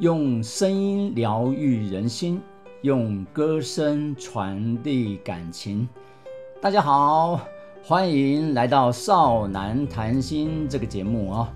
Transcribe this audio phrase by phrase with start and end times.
[0.00, 2.40] 用声音疗愈人心，
[2.80, 5.86] 用歌声传递感情。
[6.58, 7.42] 大家好，
[7.84, 11.52] 欢迎来到《少男谈心》这个节目啊！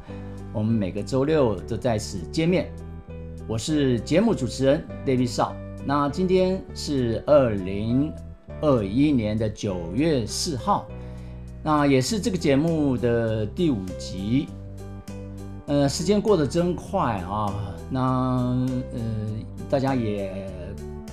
[0.53, 2.71] 我们每个周六都在此见面。
[3.49, 5.57] 我是节目主持人 David 少。
[5.87, 8.13] 那今天是二零
[8.61, 10.87] 二一年的九月四号，
[11.63, 14.49] 那也是这个节目的第五集。
[15.65, 17.74] 呃，时间过得真快啊！
[17.95, 18.01] 那
[18.93, 19.01] 呃，
[19.71, 20.35] 大家也，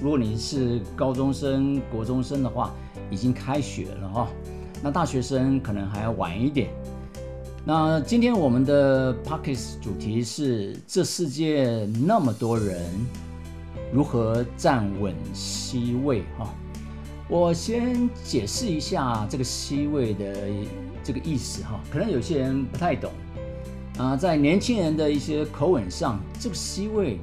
[0.02, 2.74] 如果你是高中生、国中生的话，
[3.12, 4.28] 已经开学了哈。
[4.82, 6.72] 那大学生可能还要晚一点。
[7.64, 12.84] 那今天我们的 p o c k e t 主题是：这世界那么多人，
[13.94, 16.24] 如何站稳 C 位？
[16.40, 16.52] 哈，
[17.30, 20.36] 我先解释一下这个 C 位的
[21.04, 23.12] 这个意思哈，可能有些人不太懂。
[24.02, 27.20] 啊，在年轻人的一些口吻上，这个 C 位，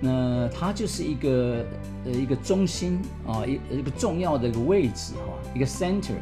[0.00, 1.64] 那它就是一个
[2.04, 6.12] 呃一个中心啊，一一个重要的一个位置哈，一个 center，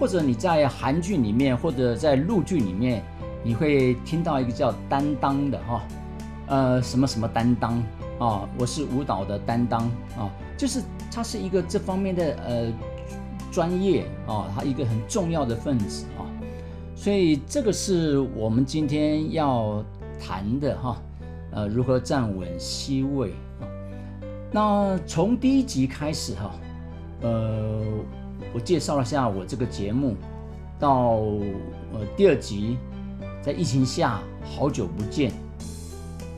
[0.00, 3.04] 或者你在韩剧里面或者在陆剧里面，
[3.44, 5.82] 你会听到一个叫担当的哈，
[6.48, 7.80] 呃什么什么担当
[8.18, 9.82] 啊，我是舞蹈的担当
[10.18, 12.72] 啊，就是他是一个这方面的呃
[13.52, 16.25] 专业啊，他一个很重要的分子啊。
[16.98, 19.84] 所以这个是我们今天要
[20.18, 21.00] 谈的哈，
[21.52, 23.68] 呃，如何站稳 C 位啊？
[24.50, 26.54] 那从第一集开始哈，
[27.20, 27.82] 呃，
[28.54, 30.16] 我介绍了下我这个节目，
[30.80, 31.18] 到
[31.92, 32.78] 呃第二集，
[33.42, 35.30] 在疫情下好久不见，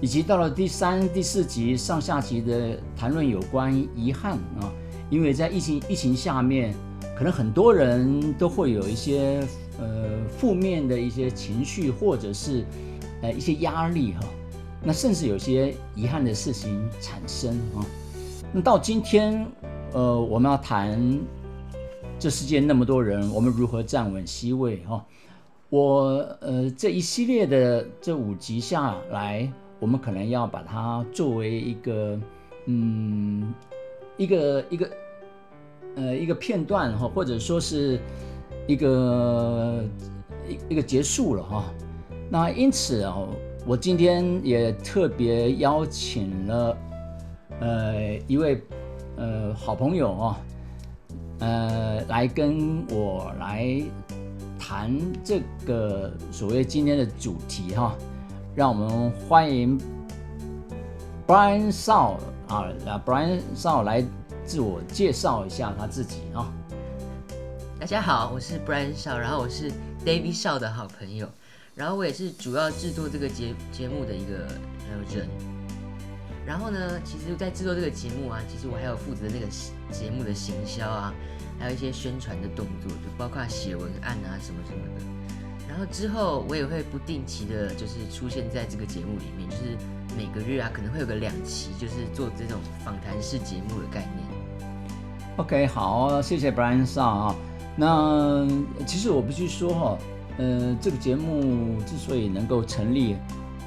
[0.01, 4.71] 以及到了第三、第四集上下集的谈论有关遗憾啊，
[5.09, 6.75] 因为在疫情疫情下面，
[7.17, 9.41] 可能很多人都会有一些。
[9.79, 12.65] 呃，负面的一些情绪，或者是
[13.23, 14.27] 呃一些压力哈，
[14.83, 17.87] 那甚至有些遗憾的事情产生啊。
[18.53, 19.47] 那到今天，
[19.93, 21.21] 呃，我们要谈
[22.19, 25.05] 这世界那么多人，我们如何站稳 C 位哈？
[25.71, 29.49] 我呃这一系列的这五集下来，
[29.79, 32.21] 我们可能要把它作为一个
[32.67, 33.55] 嗯
[34.17, 34.91] 一个一个
[35.95, 38.01] 呃一个片段哈，或者说是。
[38.69, 39.83] 一个
[40.47, 41.65] 一一个结束了哈，
[42.31, 43.17] 那因此啊，
[43.67, 46.77] 我今天也特别邀请了
[47.61, 48.63] 呃一位
[49.17, 50.41] 呃好朋友啊，
[51.39, 53.83] 呃来跟我来
[54.59, 57.97] 谈这个所谓今天的主题哈，
[58.55, 59.81] 让我们欢迎
[61.27, 62.17] Brian Shaw
[62.49, 64.05] 啊，那 Brian Shaw 来
[64.45, 66.53] 自我介绍一下他自己啊。
[67.81, 69.71] 大家好，我是 Brian 少然后我是
[70.05, 71.29] David 少的好朋友，
[71.77, 74.49] 然后我也是主要制作这个节节目的一个
[74.91, 75.29] 呃人。
[76.45, 79.47] 然后呢，其实，在制作这个节目啊，其实我还有负责那个
[79.93, 81.15] 节目的行销啊，
[81.61, 85.03] 还有一些宣传的动作，就包括写文案啊什么什么的。
[85.69, 89.79] 然后之后我也会不定期的，就是出现在这个节目里面，就是
[90.17, 94.69] 每个月啊可能会有个两期，就是做这种访谈式节目的概念。
[95.37, 97.37] OK，好，谢谢 Brian Shaw 啊。
[97.81, 98.45] 那
[98.85, 99.99] 其实我必须说哈，
[100.39, 103.15] 呃，这个节目之所以能够成立，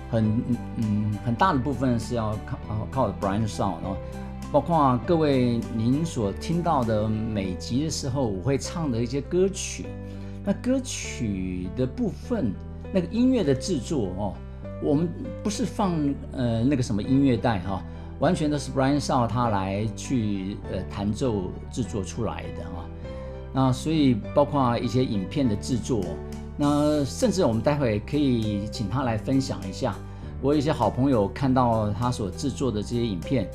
[0.10, 0.44] 很
[0.76, 2.60] 嗯很大的部分是要靠
[2.92, 3.96] 靠 Brian Shaw 哦，
[4.52, 9.86] 包括各位您所听到的每集的时候，我会唱的一些歌曲，
[10.44, 12.54] 那歌曲的部分，
[12.92, 14.34] 那个音乐的制作哦，
[14.84, 15.08] 我们
[15.42, 15.94] 不是放
[16.34, 17.82] 呃那个什么音乐带哈，
[18.20, 22.86] 完全都是 Brian Shaw 他来去呃弹奏制作出来的哈。
[23.54, 26.04] 那所以包括一些影片的制作，
[26.58, 29.96] 那甚至我们待会可以请他来分享一下。
[30.42, 33.50] 我有一些好朋友看到他所制作的这些影片，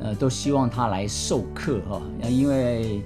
[0.00, 3.02] 呃，都希望他来授课哈，因为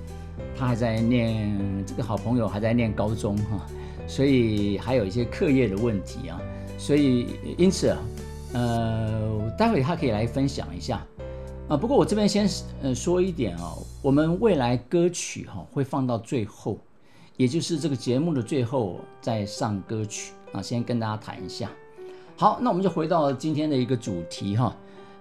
[0.58, 3.66] 他还在念这个好朋友还在念高中哈，
[4.06, 6.40] 所以还有一些课业的问题啊，
[6.78, 7.26] 所以
[7.58, 7.98] 因此啊
[8.52, 11.04] 呃，待会他可以来分享一下。
[11.68, 12.48] 啊，不过我这边先
[12.80, 16.78] 呃说一点啊，我们未来歌曲哈会放到最后，
[17.36, 21.68] 也就是这个节目的最后再上歌曲啊，先跟大家谈一下。
[22.36, 24.76] 好，那我们就回到今天的一个主题哈，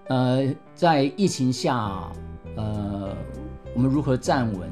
[0.07, 2.11] 呃，在疫情下，
[2.55, 3.15] 呃，
[3.73, 4.69] 我们如何站稳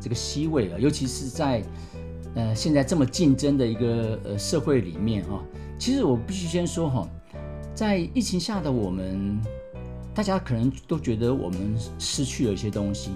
[0.00, 0.78] 这个 C 位啊？
[0.80, 1.62] 尤其是在
[2.34, 5.40] 呃现在这么竞争的一个呃社会里面哈，
[5.78, 7.08] 其实我必须先说哈，
[7.72, 9.40] 在疫情下的我们。
[10.14, 13.10] 大家可能都觉得我们失去了一些东西，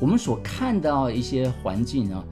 [0.00, 2.24] 我们所看到一些环境啊，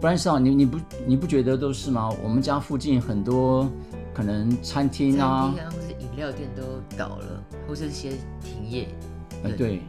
[0.00, 2.08] 不然少你你不你不觉得都是吗？
[2.22, 3.70] 我们家附近很多
[4.14, 6.62] 可能餐厅啊，或者饮料店都
[6.96, 8.88] 倒了，或是一些停业。
[9.42, 9.82] 呃，对，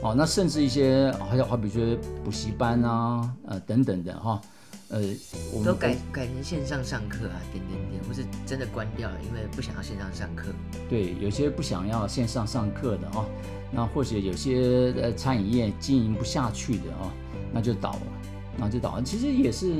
[0.00, 1.82] 哦，那甚至一些好像好比说
[2.24, 4.40] 补习班啊，呃等等的哈，
[4.94, 5.00] 呃，
[5.52, 10.46] 我们都改改成线上上课啊，点点点，或是真的关掉了，因为不想要线上上课。
[10.88, 13.26] 对，有些不想要线上上课的哦，
[13.72, 17.10] 那或者有些呃餐饮业经营不下去的哦，
[17.52, 18.06] 那就倒了，
[18.56, 19.02] 那就倒了。
[19.02, 19.74] 其实也是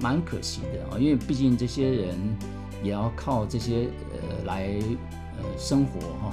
[0.00, 2.16] 蛮可惜的啊，因为毕竟这些人
[2.84, 4.78] 也要靠这些呃来
[5.38, 6.32] 呃生活哈，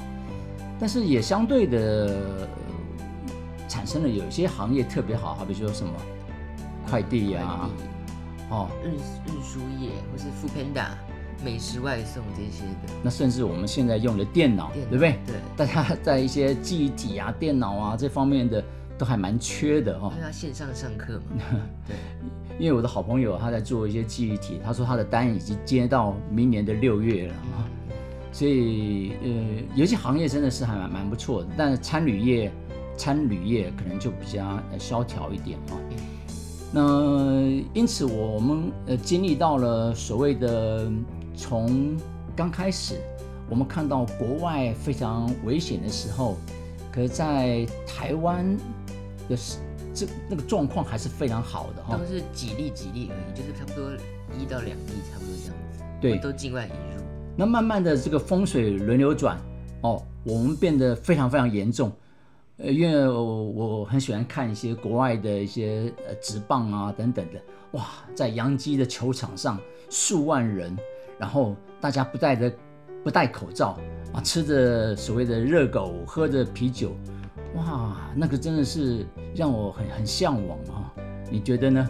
[0.79, 1.77] 但是也相对的、
[2.41, 2.47] 呃
[3.67, 5.93] 产生了有一些行业特别好，好比说什么
[6.87, 7.69] 快递啊，
[8.50, 10.88] 哦，运运输业或是 f o o Panda
[11.44, 15.19] 美食外送这些的，那甚至我们现在用的电脑，对不对？
[15.25, 18.62] 对，大家 在一些记忆体啊、电脑啊这方面的
[18.98, 21.42] 都还蛮缺的哈、因为要线上上课嘛。
[21.88, 21.96] 对，
[22.60, 27.63] 因为我的好朋友他在做一些记忆体，他说他的单已经接到明年的六月了啊，
[28.34, 29.30] 所以呃，
[29.75, 32.51] 有一些行业真的是还蛮蛮不错的，但是餐旅业、
[32.98, 35.80] 餐旅业可能就比较呃萧条一点啊。
[36.71, 37.42] 那
[37.74, 40.88] 因此我们呃经历到了所谓的
[41.36, 41.98] 从
[42.36, 42.95] 刚开始
[43.50, 46.38] 我们看到国外非常危险的时候，
[46.92, 48.45] 可是在台湾
[49.27, 49.57] 的时
[49.94, 53.92] 这那个状况还是非常好的哈、都是几例几例而已，就是差不多
[54.39, 55.83] 一到两例，差不多这样子。
[56.00, 57.04] 对都境外引入。
[57.36, 59.38] 那慢慢的这个风水轮流转
[59.81, 61.92] 哦，我们变得非常非常严重。
[62.59, 67.41] 呃，因为我我很喜欢看一些国外的一些呃职棒啊等等的，
[67.71, 69.57] 哇，在洋基的球场上
[69.89, 70.77] 数万人，
[71.17, 72.51] 然后大家不戴着
[73.01, 73.77] 不戴口罩
[74.13, 76.91] 啊，吃着所谓的热狗，喝着啤酒，
[77.56, 80.94] 哇，那个真的是让我很很向往啊。
[81.31, 81.89] 你觉得呢？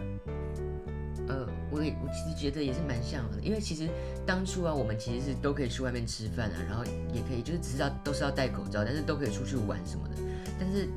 [1.30, 3.90] 呃，我也我其实觉得也是蛮向往的，因为其实
[4.24, 10.16] 当初啊，我们其实是都可以去外面吃饭啊，然后也可以就是只是要都是要戴口罩，但是都可以出去玩什么的。
[10.60, 10.88] 但是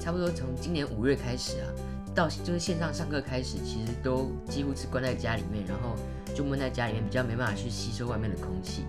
[0.00, 1.66] 差不多从今年五月开始啊，
[2.14, 5.96] 到就是线上上课开始，其实都几乎是关在家里面，然后
[6.34, 8.84] 就闷在家里面，比较没办法去吸收外面的空气。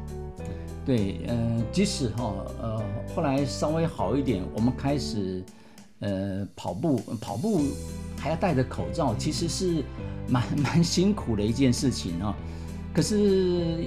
[0.83, 2.83] 对，呃，即使哈，呃，
[3.15, 5.43] 后来稍微好一点，我们开始，
[5.99, 7.61] 呃，跑步，跑步
[8.17, 9.83] 还要戴着口罩，其实是
[10.27, 12.35] 蛮蛮辛苦的一件事情啊。
[12.93, 13.85] 可是，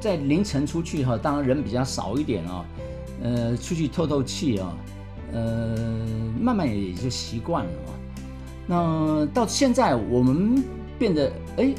[0.00, 2.64] 在凌晨出去哈，当然人比较少一点啊，
[3.22, 4.76] 呃，出去透透气啊，
[5.32, 5.76] 呃，
[6.40, 7.72] 慢慢也就习惯了。
[8.66, 10.62] 那到现在我们
[10.98, 11.74] 变得，哎，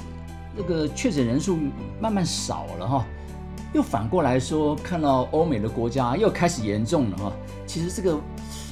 [0.56, 1.58] 那个确诊人数
[2.00, 3.06] 慢慢少了哈。
[3.74, 7.34] 又反过来说，看到欧美的国家又开始严重了哈。
[7.66, 8.20] 其实这个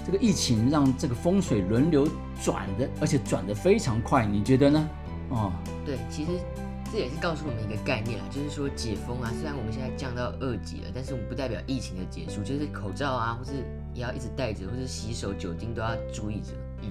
[0.06, 2.06] 这个疫情让这个风水轮流
[2.44, 4.90] 转的，而且转得非常快，你觉得呢？
[5.30, 5.52] 哦，
[5.86, 6.32] 对，其实
[6.92, 13.64] 这也是告诉我们一个概念啊，就是说解封啊，虽然我们现在降到二级了，但是我们不代表疫情的结束，就是口罩啊，或是
[13.94, 16.54] 也要一直戴着，或是洗手、酒精都要注意着。
[16.82, 16.90] 嗯，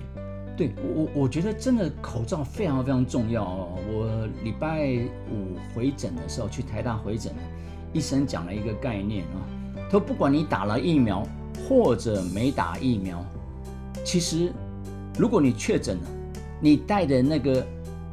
[0.57, 3.79] 对我我我觉得真的口罩非常非常重要哦。
[3.91, 4.87] 我礼拜
[5.33, 7.33] 五回诊的时候去台大回诊，
[7.93, 9.43] 医生讲了一个概念啊，
[9.87, 11.27] 他说不管你打了疫苗
[11.69, 13.25] 或者没打疫苗，
[14.05, 14.53] 其实
[15.19, 16.03] 如果你确诊了，
[16.61, 17.67] 你带的那个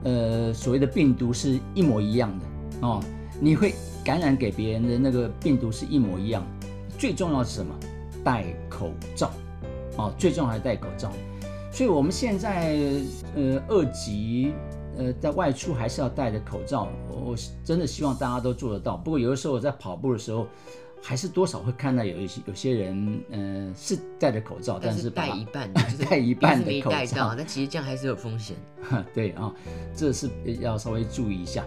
[0.06, 3.04] 呃所谓的病毒是一模一样的哦，
[3.42, 6.42] 你会感染给别人的那个病毒是一模一样。
[6.98, 7.76] 最重要是什么？
[8.24, 9.30] 戴口罩
[9.98, 11.12] 哦，最重要还是戴口罩。
[11.72, 12.78] 所以我们现在
[13.36, 14.54] 呃二级
[14.98, 18.96] 呃在外出还是要戴着口罩，我我真的希望大家都做得到。
[18.96, 20.48] 不过有的时候我在跑步的时候，
[21.08, 28.58] 还是多少会看到有一些有些人嗯、呃是戴着口罩，但但是戴一半的， 就是戴一半的口罩戴到，但其实这样还是有风险。
[29.14, 29.54] 对啊，
[29.96, 30.28] 这是
[30.60, 31.64] 要稍微注意一下。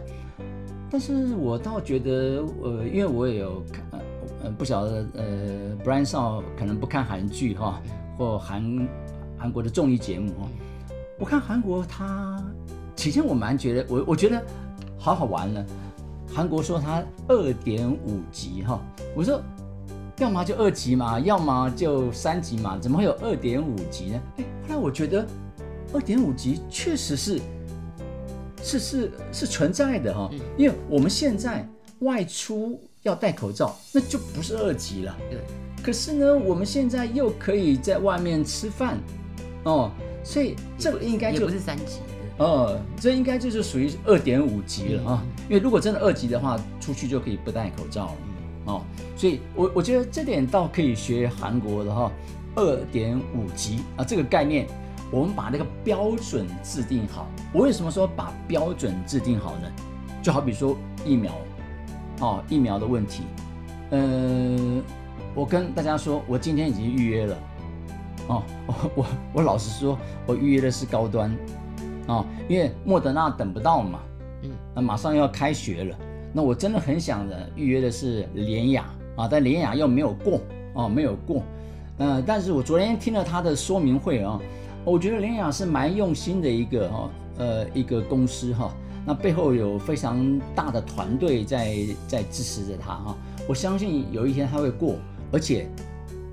[0.90, 4.00] 但是我倒觉得，呃，因为我也有看，呃，
[4.42, 7.80] 呃不晓得，呃，Brian 少可能不看韩剧哈，
[8.16, 8.88] 或韩
[9.38, 10.48] 韩国的综艺节目哈。
[11.16, 12.42] 我看韩国他，
[12.96, 14.42] 起先我蛮觉得，我我觉得
[14.98, 15.64] 好好玩了。
[16.32, 18.80] 韩国说它二点五级哈，
[19.14, 19.40] 我说
[20.18, 24.20] 要么就二级嘛，要么就三级嘛，怎么会有二点五级呢？
[24.36, 25.26] 哎，后来我觉得
[25.92, 27.40] 二点五级确实是
[28.62, 30.40] 是是是存在的哈、嗯。
[30.56, 31.66] 因为我们现在
[32.00, 35.16] 外出要戴口罩，那就不是二级了。
[35.30, 35.40] 对，
[35.82, 38.98] 可是呢，我们现在又可以在外面吃饭，
[39.64, 39.90] 哦，
[40.22, 42.00] 所以这个应该就不是三级
[42.38, 42.44] 的。
[42.44, 45.24] 哦，这应该就是属于二点五级了啊。
[45.48, 48.16] 因为如果真的二级的话，出去就可以不戴口罩了
[48.66, 48.82] 哦。
[49.16, 52.10] 所以我我觉得这点倒可以学韩国的哈，
[52.54, 54.66] 二点五级啊这个概念，
[55.10, 57.26] 我们把那个标准制定好。
[57.52, 59.70] 我为什么说把标准制定好呢？
[60.22, 61.32] 就好比说疫苗，
[62.20, 63.22] 哦，疫苗的问题，
[63.90, 64.82] 呃，
[65.34, 67.38] 我跟大家说，我今天已经预约了。
[68.26, 71.34] 哦，我我我老实说，我预约的是高端。
[72.08, 74.00] 哦，因为莫德纳等不到嘛，
[74.42, 75.96] 嗯，那马上要开学了，
[76.32, 78.84] 那我真的很想的预约的是联雅
[79.16, 80.40] 啊，但联雅又没有过
[80.74, 81.42] 哦，没有过。
[81.98, 84.40] 呃，但是我昨天听了他的说明会啊，
[84.84, 88.72] 我觉得联雅是蛮用心的一个哈，呃，一个公司哈，
[89.06, 93.16] 那背后有非常大的团队在在支持着他哈，
[93.48, 94.96] 我相信有一天他会过，
[95.32, 95.68] 而且。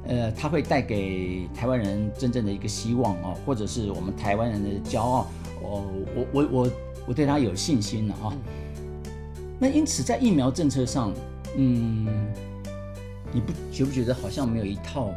[0.08, 5.26] 呃，他会带给台湾人真正的一个希望哦，或者是我们台湾人的骄傲
[5.66, 6.72] 哦，我我我
[7.08, 8.34] 我对他有信心了哈。
[9.60, 11.14] 那因此在疫苗政策上，
[11.58, 12.06] 嗯，
[13.32, 15.12] 你不觉不觉得好像没有一套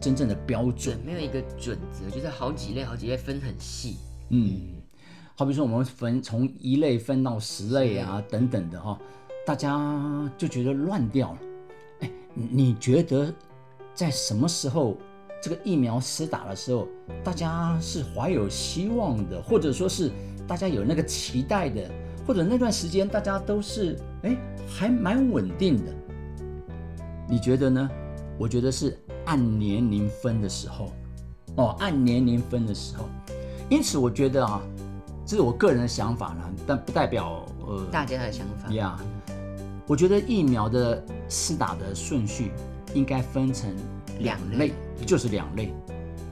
[0.00, 3.96] 真正的标准，没有一个准则，就是好几类好几类分很细。
[4.30, 4.60] 嗯，
[5.34, 8.98] 好比说我们分从一类分到十类啊等等的哈，
[9.46, 11.38] 大家就觉得乱掉了。
[12.00, 13.32] 哎，你觉得？
[13.92, 14.96] 在什么时候
[15.42, 16.86] 这个疫苗施打的时候，
[17.24, 20.10] 大家是怀有希望的，或者说是
[20.46, 21.90] 大家有那个期待的，
[22.26, 24.36] 或者那段时间大家都是哎
[24.68, 25.92] 还蛮稳定的。
[27.26, 27.90] 你觉得呢？
[28.38, 30.92] 我觉得是按年龄分的时候，
[31.56, 33.06] 哦，按年龄分的时候。
[33.70, 34.60] 因此，我觉得啊，
[35.24, 38.70] 这是我个人的想法呢，但不代表呃大家的想法。
[38.72, 38.98] 呀，
[39.86, 42.50] 我觉得疫苗的施打的顺序。
[42.92, 43.72] 应该分成
[44.20, 44.72] 两类，
[45.04, 45.72] 就是两类。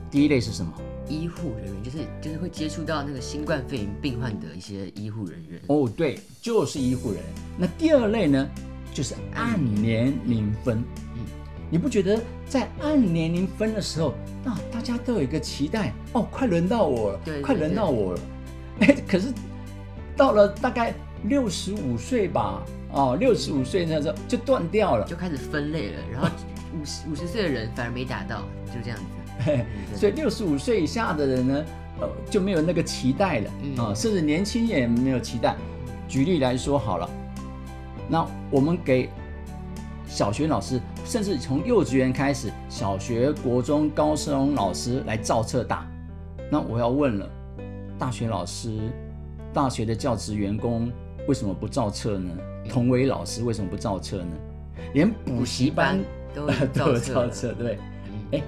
[0.09, 0.71] 第一类是什么？
[1.07, 5.59] 医护人员，就是就是会接触到那个新冠肺炎病患的一些医护人员。
[5.67, 7.25] 哦，对，就是医护人员。
[7.57, 8.47] 那第二类呢，
[8.93, 10.83] 就是按年龄分。
[11.15, 11.21] 嗯，
[11.71, 15.93] 你不觉得在按年龄分的时候，那大家都有一个期待？
[16.13, 18.21] 哦，快轮到我了，快轮到我了。
[18.81, 19.33] 哎，可是
[20.15, 20.93] 到了大概
[21.23, 22.63] 六十五岁吧。
[22.91, 25.99] 哦，六十五岁那时候就断掉了，就开始分类了。
[26.11, 26.27] 然后
[26.73, 29.05] 五十五十岁的人反而没达到，就这样子。
[29.95, 31.65] 所以六十五岁以下的人呢，
[32.01, 35.55] 呃，就没有那个期待了啊，甚至年轻也没有期待。
[36.07, 37.09] 举例来说好了，
[38.09, 39.09] 那我们给
[40.07, 45.87] 小学老师，甚至从幼稚园开始，小学、国中、高中老师来造册打。
[46.51, 47.29] 那我要问了，
[47.97, 48.77] 大学老师、
[49.53, 50.91] 大学的教职员工
[51.27, 52.31] 为什么不造册呢？
[52.67, 54.31] 同为老师，为什么不造册呢？
[54.93, 55.99] 连补习班
[56.33, 57.79] 都 都造册，对。
[58.31, 58.41] 哎，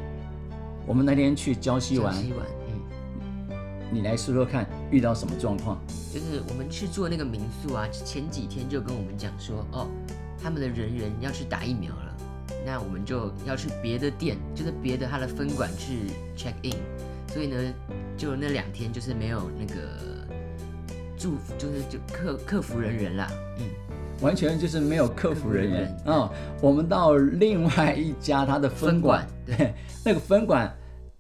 [0.86, 3.58] 我们那天去礁溪玩，嗯，
[3.92, 5.80] 你来说说看，遇到什么状况？
[6.14, 9.88] 就是我们去住那个民宿啊，前几天就跟我们讲说，哦，
[10.42, 12.16] 他们的人人要去打疫苗了，
[12.66, 16.76] 那我们就要去别的店，就是别的他的分馆去 check in，
[17.28, 17.74] 所以呢，
[18.18, 19.82] 就那两天就是没有那个
[21.18, 23.51] 祝福，就是就客客服人员啦，嗯。
[24.22, 26.32] 完全就是没有客服人员啊！
[26.62, 29.74] 我们到另外一家他的分馆，对，
[30.06, 30.72] 那个分馆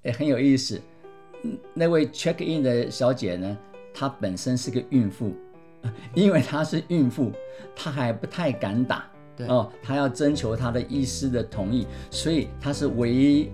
[0.03, 0.79] 也很有意思。
[1.73, 3.57] 那位 check in 的小姐呢，
[3.91, 5.33] 她本身是个孕妇，
[6.13, 7.31] 因为她是孕妇，
[7.75, 9.05] 她还不太敢打，
[9.35, 13.49] 对哦，她要征求她的医师的同意，所以她是唯一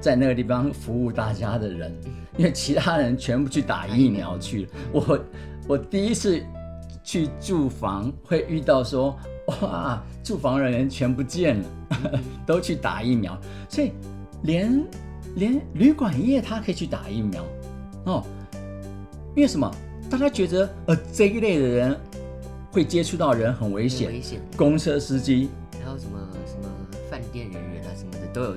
[0.00, 1.92] 在那个地方服务大家的人，
[2.36, 4.68] 因为其他人全部去打疫苗去了。
[4.92, 5.20] 我
[5.66, 6.40] 我第一次。
[7.04, 9.16] 去住房会遇到说
[9.60, 13.36] 哇，住房人员全不见了， 都去打疫苗，
[13.68, 13.92] 所以
[14.42, 14.84] 连
[15.34, 17.44] 连旅馆业他可以去打疫苗
[18.04, 18.24] 哦，
[19.34, 19.70] 因为什么？
[20.08, 21.98] 大家觉得呃这一类的人
[22.70, 24.40] 会接触到人很危险，危险。
[24.56, 25.48] 公车司机，
[25.82, 26.68] 还有什么什么
[27.10, 28.56] 饭店人员啊什么的都有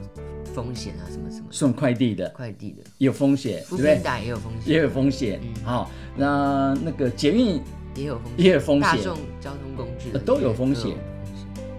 [0.53, 3.99] 风险啊，什么什么送快递的，快递的有风险，对不对？
[4.03, 5.39] 打也有风险，也有风险。
[5.63, 7.61] 好，那那个捷运。
[7.95, 8.91] 也有风险，也有风险。
[8.91, 10.95] 大众交通工具都有风险。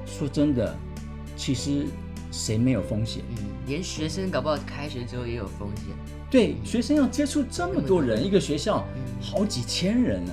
[0.06, 0.74] 说真的，
[1.36, 1.86] 其实
[2.32, 3.22] 谁没有风险？
[3.30, 5.94] 嗯，连学生搞不好开学之后也有风险。
[6.30, 8.84] 对，学生要接触这么多人，一个学校
[9.20, 10.32] 好几千人呢，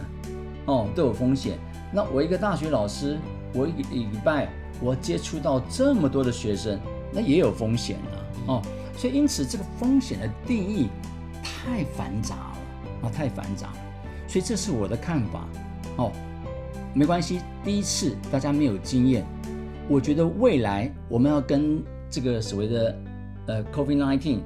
[0.65, 1.59] 哦，都有风险。
[1.93, 3.19] 那我一个大学老师，
[3.53, 4.49] 我一个礼拜
[4.81, 6.79] 我接触到这么多的学生，
[7.11, 8.15] 那也有风险啊，
[8.47, 8.61] 哦，
[8.97, 10.87] 所以因此这个风险的定义
[11.43, 12.57] 太繁杂了
[13.03, 13.77] 啊，太繁杂了。
[14.27, 15.47] 所以这是我的看法。
[15.97, 16.11] 哦，
[16.93, 19.25] 没关系，第一次大家没有经验，
[19.87, 22.97] 我觉得未来我们要跟这个所谓的
[23.47, 24.39] 呃 COVID-19，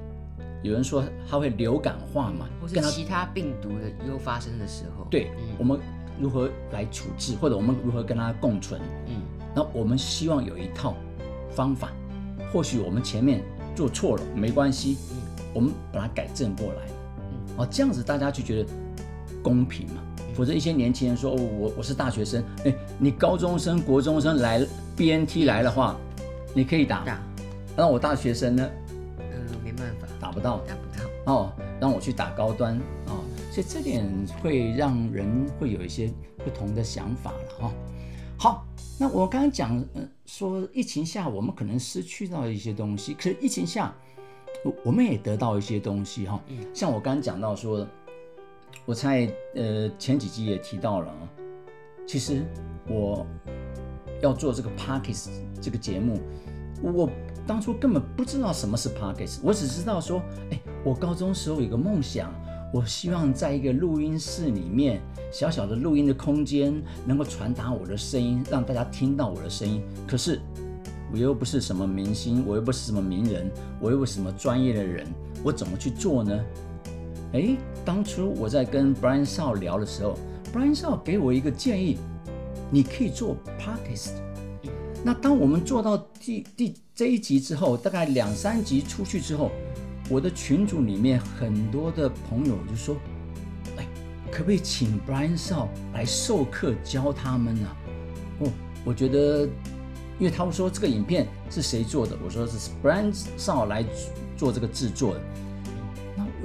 [0.63, 5.80] 有人说它会流感化嘛，或是其他病毒的又发生的时候，对，我们
[6.20, 8.82] 如何来处置，或者我们如何跟它共存？
[9.08, 9.22] 嗯，
[9.56, 10.96] 那我们希望有一套
[11.51, 11.92] 方法，
[12.51, 13.42] 或许我们前面
[13.75, 16.82] 做错了没关系，嗯，我们把它改正过来，
[17.20, 18.70] 嗯，哦，这样子大家就觉得
[19.44, 20.04] 公平嘛。
[20.38, 24.63] 否则，一些年轻人说：“哦，我我是大学生，哎，你高中生、国中生来
[24.96, 25.98] BNT 来的话，
[26.53, 27.20] 你可以打，打，
[27.75, 28.70] 那我大学生呢
[29.20, 29.25] 嗯、
[29.65, 31.34] 没办法，打不到打不到。
[31.34, 31.51] 哦，
[31.82, 32.77] 让我去打高端
[33.08, 34.06] 哦，所以这点
[34.39, 37.72] 会让人会有一些不同的想法了哈、哦。
[38.38, 38.65] 好，
[39.00, 43.91] 那我刚刚讲呃说疫情下我们可能失去到一些东西，可是疫情下
[44.63, 46.39] 我我们也得到一些东西哈、
[46.74, 47.86] 像我刚刚讲到说，
[48.88, 51.29] 我在呃前几集也提到了啊，
[52.08, 52.41] 其实
[52.88, 53.27] 我
[54.22, 55.27] 要做这个 Parkes
[55.60, 56.22] 这个节目，
[56.82, 57.10] 我
[57.46, 62.34] 当初根本不知道什么是 Parkes，我只知道说，哎，我高中时候有个梦想，
[62.74, 65.01] 我希望在一个录音室里面，
[65.34, 69.84] 小小的录音的空间，能够传达我的声音，让大家听到我的声音。
[70.08, 70.39] 可是
[71.12, 73.51] 我又不是什么明星，我又不是什么名人，
[73.82, 75.06] 我又不是什么专业的人，
[75.44, 76.41] 我怎么去做呢？
[77.34, 80.17] 哎，当初我在跟 Brian Shaw 聊的时候
[80.53, 81.98] ，Brian Shaw 给我一个建议，
[82.72, 84.13] 你可以做 Podcast。
[85.03, 89.51] 那当我们做到第第这一集之后，大概两三集出去之后，
[90.10, 92.96] 我的群组里面很多的朋友就说
[93.77, 93.86] ：“哎，
[94.31, 97.67] 可不可以请 Brian Shaw 来授课教他们呢、
[98.39, 98.50] 哦，
[98.86, 99.43] 我觉得，
[100.17, 103.86] 因为他们说这个影片是谁做的，我说是 Brian Shaw 来
[104.38, 105.22] 做这个制作的。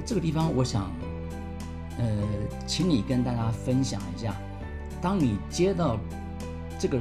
[0.05, 0.91] 这个地方，我想，
[1.99, 2.07] 呃，
[2.67, 4.35] 请你跟大家分享一下，
[5.01, 5.99] 当你接到
[6.79, 6.99] 这个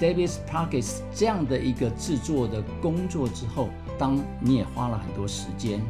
[0.00, 5.80] Davis Parkes 这样的一个制作的工作之后，当你也花了很多时间，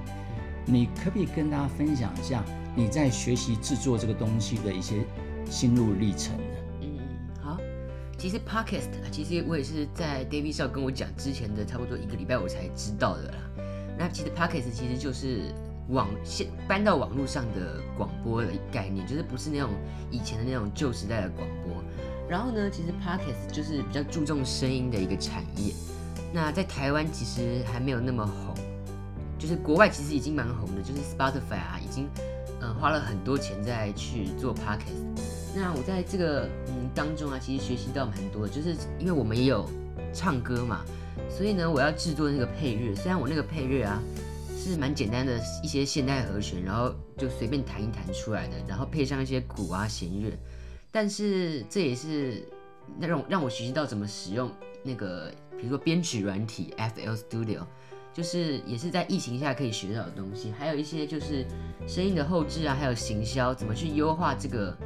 [0.65, 2.45] 你可不可以跟大家分享一下
[2.77, 5.05] 你在学习制作这个东西的一些
[5.49, 6.43] 心路历程呢？
[6.83, 6.99] 嗯，
[7.43, 7.57] 好。
[8.17, 13.35] 其实 podcast 啊，其实我也是在 David 少跟我讲之前的差不多一个礼拜我才知道的啦。
[13.97, 15.53] 那其实 podcast 其实就是
[15.89, 19.71] 网现搬到网络上的广播的概念，就是不是那种
[20.11, 21.73] 以前的那种旧时代的广播。
[22.29, 25.73] 然后呢，其实 podcast 就是比较注重声音的一个产业。
[26.33, 28.55] 那在台湾其实还没有那么红，
[29.39, 32.07] 就是国外其实已经蛮红的，就是 Spotify 啊，已经
[32.61, 35.07] 嗯、花了很多钱在去做 podcast。
[35.57, 39.67] 那我在这个嗯当中啊，其实学习到蛮多的，就是因为我们也有
[40.13, 40.85] 唱歌嘛，
[41.31, 42.95] 所以呢，我要制作那个配乐。
[42.95, 44.03] 虽然我那个配乐啊
[44.73, 50.31] 是蛮简单的一些现代和弦，然后就随便弹一弹出来的，然后配上一些鼓啊弦乐，
[50.91, 52.43] 但是这也是
[52.99, 54.51] 那种让我学习到怎么使用
[54.83, 57.63] 那个，比如说编曲软体 FL Studio。
[58.11, 61.47] 就是也是在疫情下可以学到的东西，还有一些就是
[61.87, 64.77] 声音的后置啊，还有行销，怎么去优化这个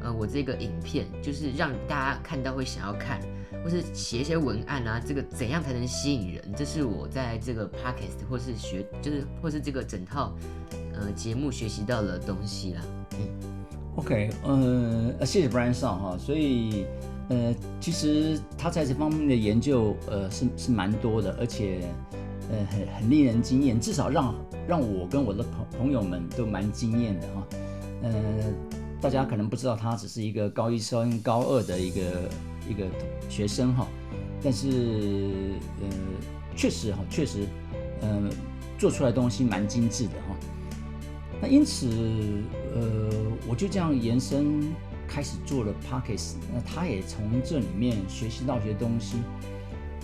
[0.00, 3.20] 呃我这个影片，就是让大家看到会想要看，
[3.62, 6.44] 或是写一些文案啊，这个怎样才能吸引人？
[6.56, 10.34] 这是我在这个 podcast 或是学，就是或是这个整套
[10.94, 12.82] 呃节目学习到的东西啦。
[13.12, 13.18] 嗯
[13.96, 16.86] OK，呃，呃谢谢 Brian Shaw 哈，所以
[17.28, 21.80] 呃，其实他在这方面的研究呃是是蛮多的，而且
[22.50, 24.34] 呃很很令人惊艳，至少让
[24.66, 27.46] 让我跟我的朋朋友们都蛮惊艳的哈。
[28.02, 28.12] 呃，
[29.00, 32.30] 大家可能不知道他只是一个高一升高二的一个
[32.68, 32.86] 一个
[33.28, 33.86] 学生哈，
[34.42, 34.68] 但是
[35.80, 35.88] 呃
[36.56, 37.46] 确实哈，确实
[38.00, 38.30] 呃
[38.78, 40.36] 做出来东西蛮精致的哈。
[41.42, 41.88] 那因此，
[42.74, 43.10] 呃，
[43.48, 44.62] 我就这样延伸
[45.08, 49.16] 开始做了 Pockets，那他也从这里面学习到一些东西。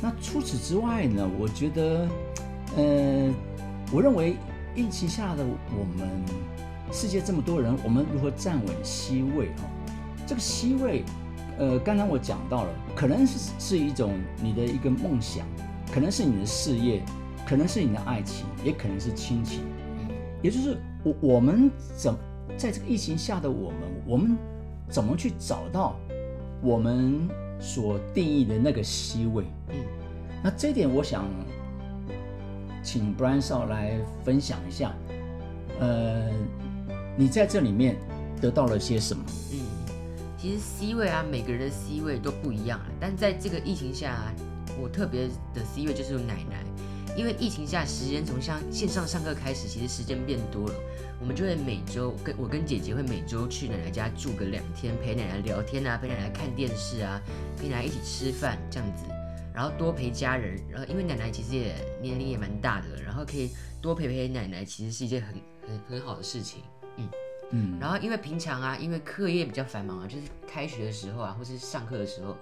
[0.00, 2.08] 那除此之外呢，我觉得，
[2.76, 3.34] 呃，
[3.92, 4.36] 我认为
[4.74, 6.08] 疫情下的我们，
[6.90, 9.68] 世界这么多人，我们如何站稳 C 位哈、
[10.26, 11.04] 这个 C 位，
[11.58, 15.46] 呃，刚才我讲到了，可能是是一种你的一个梦想，
[15.92, 17.02] 可能是你的事业，
[17.46, 19.62] 可能是你的爱情，也可能是亲情。
[20.42, 22.14] 也就是我我们怎
[22.58, 24.36] 在这个疫情下的我们，我们
[24.88, 25.96] 怎么去找到
[26.62, 27.26] 我们
[27.58, 29.44] 所定义的那个 C 位？
[29.70, 29.76] 嗯，
[30.44, 31.24] 那这一点我想
[32.82, 34.94] 请 Brian Shaw 来分享一下。
[35.80, 36.30] 呃，
[37.16, 37.96] 你在这里面
[38.40, 39.24] 得到了些什么？
[39.52, 39.60] 嗯，
[40.46, 42.86] 其实 C 位啊，每个人的 C 位都不一样了。
[43.00, 44.32] 但在这个疫情下、
[44.80, 46.64] 我特别的 C 位就是奶奶，
[47.16, 50.74] 因为疫情下时间从像线上上课开始，其实时间变多了，
[51.20, 57.20] 我们就会每周跟我跟姐姐会每周去奶奶家住个两天，陪奶奶聊天啊，陪奶奶看电视啊，
[57.60, 59.02] 陪奶奶一起吃饭这样子。
[59.52, 63.50] 然后多陪家人，然后因为奶奶其实也年龄也蛮大的，然后可以
[63.82, 65.34] 多陪陪奶奶，其实是一件很
[65.66, 66.62] 很很好的事情。
[66.98, 67.08] 嗯，
[67.80, 72.36] 然后因为平常啊，因为课业比较繁忙啊，就是开学的时候啊，或是上课的时候，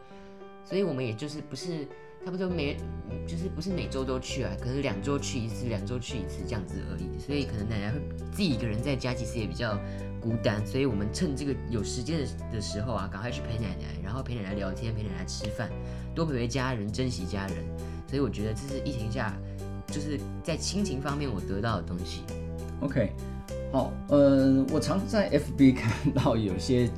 [0.65, 1.87] 所以我们也就是不是
[2.25, 2.77] 差不多每
[3.11, 7.19] 嗯就是不是每周都去啊，可能两周去一次，两周去一次这样子而已。
[7.19, 8.01] 所以可能奶奶会
[8.33, 9.79] 自己一个人在家，其实也比较
[10.21, 15.71] 孤单，所以我们趁这个有时间的的时候啊，赶快去陪奶奶，然后陪奶奶聊天，陪奶奶吃饭。
[16.15, 17.57] 多陪陪家人，珍惜家人。
[18.07, 19.37] 所以我觉得这是疫情下，
[19.89, 22.23] 就是在亲情方面我得到的东西。
[22.81, 23.13] OK，
[23.75, 26.89] 哦，呃，我常在 FB 看到有些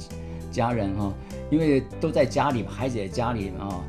[0.52, 1.12] 家人哈、
[1.50, 3.84] 因为都在家里，孩子也在家里嘛啊，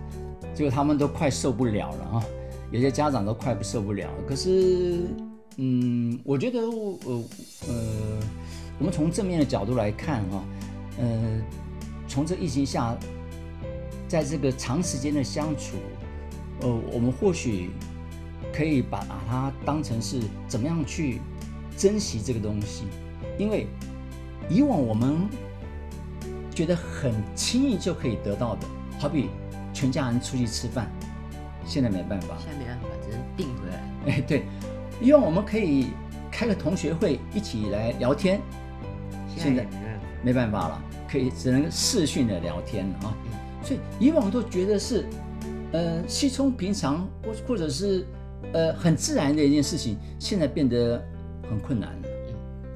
[0.55, 2.23] 结果他们都快受不了了啊，
[2.71, 4.09] 有些家长都快不受不了。
[4.25, 5.01] 可是，
[5.57, 7.23] 嗯，我觉得呃
[7.67, 7.73] 呃，
[8.79, 10.43] 我们从正面的角度来看哈、
[10.99, 11.41] 呃，
[12.07, 12.97] 从这疫情下，
[14.07, 15.75] 在这个长时间的相处，
[16.61, 17.69] 呃，我们或许
[18.53, 21.19] 可以把把它当成是怎么样去
[21.77, 22.85] 珍惜这个东西，
[23.37, 23.67] 因为
[24.49, 25.29] 以往我们
[26.53, 29.29] 觉得很轻易就可以得到的，好比
[29.73, 30.91] 全家人出去吃饭，
[31.65, 32.35] 现在没办法。
[32.43, 33.83] 现在没办法，只能订回来。
[34.07, 34.43] 哎，对，
[34.99, 35.91] 以往我们可以
[36.31, 38.41] 开个同学会一起来聊天，
[39.37, 40.07] 现在也没办法。
[40.23, 43.15] 没办法了，可以只能视讯的聊天了啊。
[43.63, 45.05] 所以以往都觉得是，
[45.73, 48.05] 呃，稀松平常或或者是
[48.51, 51.01] 呃很自然的一件事情，现在变得
[51.49, 52.09] 很困难的。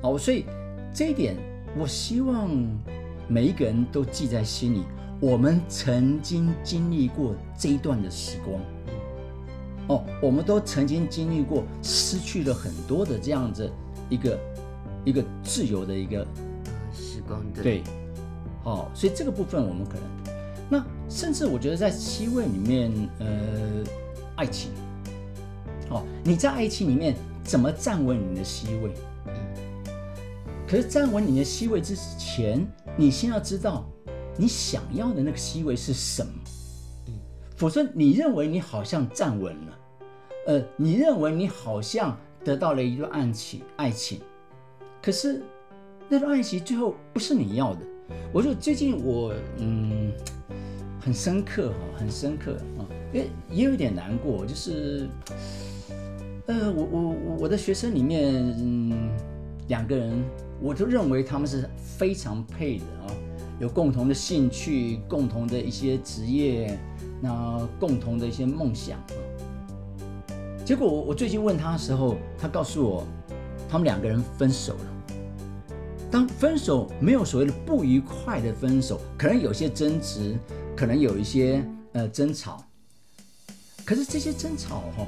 [0.04, 0.46] 哦，所以
[0.94, 1.36] 这一点，
[1.78, 2.50] 我希望
[3.28, 4.84] 每一个人都记在心里。
[5.20, 8.60] 我们曾经经历过这一段的时光，
[9.88, 13.72] 哦，我们都曾经经历过失去了很多的这样子
[14.10, 14.40] 一个
[15.06, 17.84] 一个自由的一个呃时光的对，
[18.64, 20.34] 哦、所以这个部分我们可能，
[20.72, 23.28] 那甚至我觉得在七位里面，呃，
[24.38, 24.72] 爱情，
[25.92, 28.92] 哦，你在爱情里面怎么站稳你的 C 位？
[30.68, 33.86] 可是站稳你的 C 位之前，你先要知道
[34.38, 36.32] 你想要的那个 C 位是什么，
[37.58, 39.80] 否则你认为你好像站稳了，
[40.48, 44.22] 呃，你认为你好像得到了一段爱情，爱情，
[45.02, 45.44] 可是
[46.08, 47.82] 那段爱情最后不是你要的。
[48.34, 50.12] 我就最近我嗯
[51.00, 55.08] 很深刻哈，很深刻啊，也也有点难过，就是
[56.52, 59.10] 呃我我我我的学生里面嗯
[59.70, 60.22] 两个人，
[60.62, 63.08] 我都认为他们是非常配的啊，
[63.58, 66.78] 有共同的兴趣，共同的一些职业，
[67.22, 69.08] 那共同的一些梦想啊。
[70.66, 73.08] 结果我我最近问他的时候，他告诉我，
[73.70, 74.86] 他们两个人分手了。
[76.12, 80.36] 当分手没有所谓的不愉快的分手，可能有些争执，
[80.76, 82.62] 可能有一些呃争吵，
[83.86, 85.08] 可是这些争吵哈、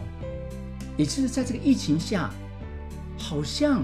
[0.98, 2.30] 也就是在这个疫情下，
[3.18, 3.84] 好像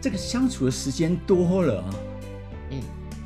[0.00, 1.90] 这个相处的时间多了啊，
[2.70, 2.80] 嗯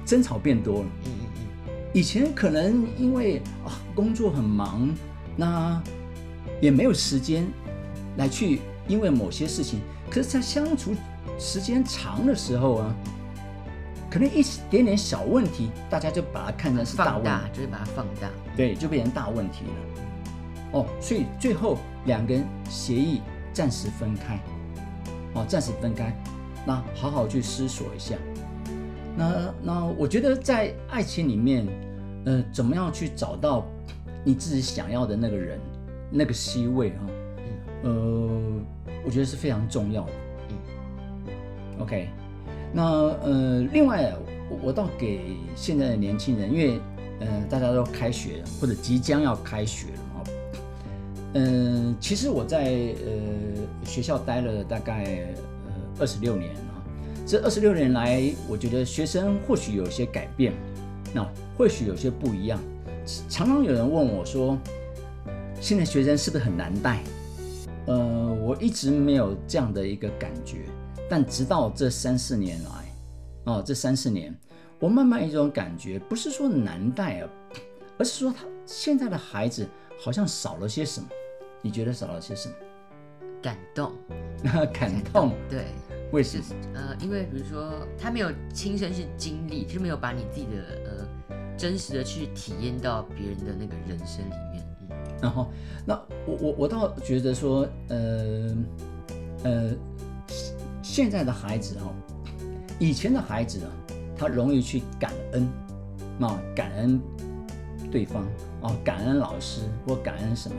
[0.06, 0.86] 争吵变多了。
[1.04, 4.88] 嗯嗯嗯，以前可能因为啊工作很忙，
[5.36, 5.82] 那
[6.60, 7.46] 也没有时间
[8.16, 10.94] 来去因为某些事情，可是，在相处
[11.38, 12.94] 时间长的时候啊，
[14.10, 18.30] 可能一点点小问题，大家就把它看成是大问题，放大就是把它放大。
[18.56, 20.04] 对，就变成大问题了。
[20.72, 23.20] 哦，所以最后两个人协议
[23.52, 24.38] 暂时分开，
[25.34, 26.14] 哦，暂时分开，
[26.66, 28.16] 那好好去思索一下。
[29.16, 31.66] 那那我觉得在爱情里面，
[32.24, 33.66] 呃，怎么样去找到
[34.24, 35.58] 你自己想要的那个人，
[36.10, 37.06] 那个 C 位哈、
[37.82, 37.90] 呃，
[39.04, 40.12] 我觉得是非常重要的。
[41.80, 42.08] OK，
[42.72, 42.82] 那
[43.22, 44.12] 呃，另外
[44.50, 46.80] 我我倒给现在的年轻人，因为
[47.20, 50.07] 呃大家都开学了，或者即将要开学了嘛，
[51.38, 55.04] 嗯、其实我在呃学校待了大概
[55.66, 56.82] 呃二十六年啊，
[57.24, 60.52] 这二十六年来，我觉得学生或许有些改变，
[61.14, 61.24] 那
[61.56, 62.60] 或许有些不一样。
[63.28, 64.58] 常常有人问我说，
[65.60, 67.02] 现在学生是不是很难带？
[67.86, 70.66] 呃，我一直没有这样的一个感觉，
[71.08, 72.70] 但直到这三四年来，
[73.44, 74.34] 哦，这三四年，
[74.78, 77.28] 我慢慢一种感觉，不是说难带啊，
[77.96, 79.66] 而是说他现在的孩子
[80.02, 81.06] 好像少了些什么。
[81.62, 82.54] 你觉得少了些什么？
[83.40, 83.92] 感动，
[84.74, 85.32] 感动？
[85.48, 85.66] 对，
[86.12, 86.44] 为什么？
[86.74, 94.64] 呃，因为比如说他没有亲身去经历，就没有把你自己的呃真实的去体验到别人的那个人生里面。
[94.90, 95.48] 嗯，然后，
[95.86, 95.94] 那
[96.26, 98.56] 我我我倒觉得说，呃
[99.44, 99.70] 呃，
[100.82, 101.92] 现在的孩子哈、
[102.80, 103.70] 以前的孩子啊，
[104.16, 105.48] 他容易去感恩，
[106.20, 107.00] 啊，感恩
[107.90, 108.24] 对方
[108.62, 110.56] 啊，感恩老师或感恩什么，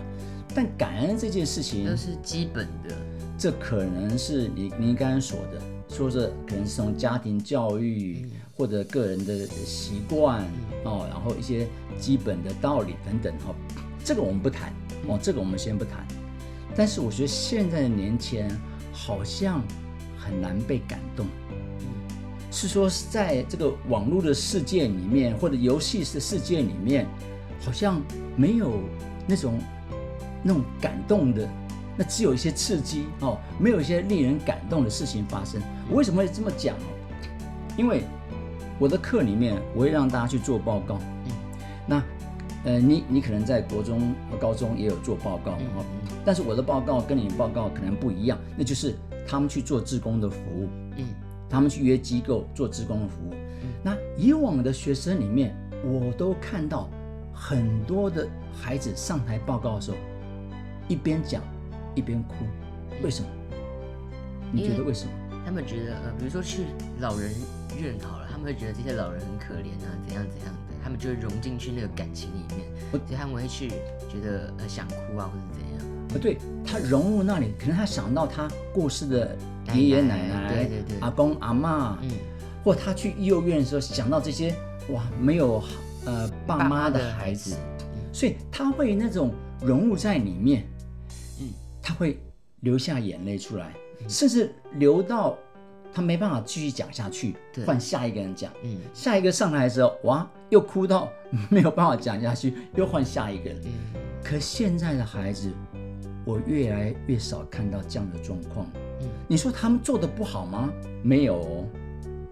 [0.53, 2.95] 但感恩这件事情都，是基本的。
[3.37, 10.43] 这可能是你您刚刚说的，说是可能是从家庭教育或者个人的习惯
[10.83, 11.65] 哦，然后一些
[11.97, 13.55] 基本的道理等等哦、
[14.03, 14.73] 这个我们不谈
[15.07, 16.05] 哦，这个我们先不谈。
[16.75, 18.59] 但是我觉得现在的年轻人
[18.91, 19.63] 好像
[20.17, 21.25] 很难被感动，
[22.51, 27.07] 是说是在这个网络的世界里面或者游戏的世界里面，
[27.61, 28.01] 好像
[28.35, 28.81] 没有
[29.25, 29.59] 那种
[30.43, 31.47] 那种感动的，
[31.97, 35.61] 那只有一些刺激哦，没有一些令人感动的事情发生。
[35.89, 36.87] 我为什么会这么讲哦？
[37.77, 38.03] 因为
[38.77, 40.99] 我的课里面，我会让大家去做报告。
[41.25, 41.31] 嗯，
[41.87, 42.03] 那
[42.65, 45.85] 呃，你你可能在国中和高中也有做报告哦，
[46.25, 48.95] 但是我的报告跟你报告可能不一样，那就是
[49.27, 50.67] 他们去做志工的服务。
[50.97, 51.05] 嗯，
[51.49, 53.33] 他们去约机构做志工的服务。
[53.81, 56.89] 那以往的学生里面，我都看到
[57.33, 59.97] 很多的孩子上台报告的时候，
[60.89, 61.41] 一边讲
[61.95, 62.33] 一边哭，
[63.01, 63.27] 为什么？
[64.51, 65.11] 你觉得为什么？
[65.45, 66.63] 他们觉得呃，比如说去
[66.99, 67.31] 老人
[67.79, 73.69] 院好了，他们会觉得这些老人很可怜啊，怎样怎样的，他们就会融进去那个感情里面，所以他们会去
[74.09, 75.87] 觉得呃想哭啊，或者怎样。
[76.13, 79.37] 呃，对他融入那里，可能他想到他过世的
[79.73, 82.09] 爷爷奶奶、对对对，阿公阿妈，嗯。
[82.61, 84.53] 或他去幼儿园的时候想到这些
[84.89, 85.63] 哇，没有
[86.05, 87.55] 呃爸妈的孩子，
[88.11, 90.78] 所以他会那种融入在里面，嗯，
[91.89, 92.19] 他会
[92.59, 93.73] 流下眼泪出来，
[94.07, 95.35] 甚至流到
[95.91, 101.09] 他没办法继续讲下去，换下一个人讲，嗯，下一个上来的时候哇，又哭到
[101.49, 103.59] 没有办法讲下去，又换下一个人。
[104.23, 105.51] 可现在的孩子，
[106.25, 108.67] 我越来越少看到这样的状况。
[109.01, 110.71] 嗯，你说他们做的不好吗？
[111.01, 111.65] 没有。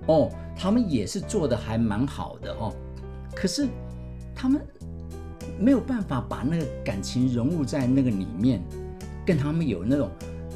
[0.05, 2.71] 哦，他们也是做的还蛮好的哦，
[3.33, 3.67] 可是
[4.35, 4.61] 他们
[5.59, 8.61] 没有办法把那个感情融入在那个里面，
[9.27, 10.09] 跟他们有那种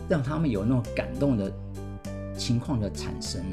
[0.10, 1.53] 让他们有那种感动的
[2.36, 3.43] 情况的产生。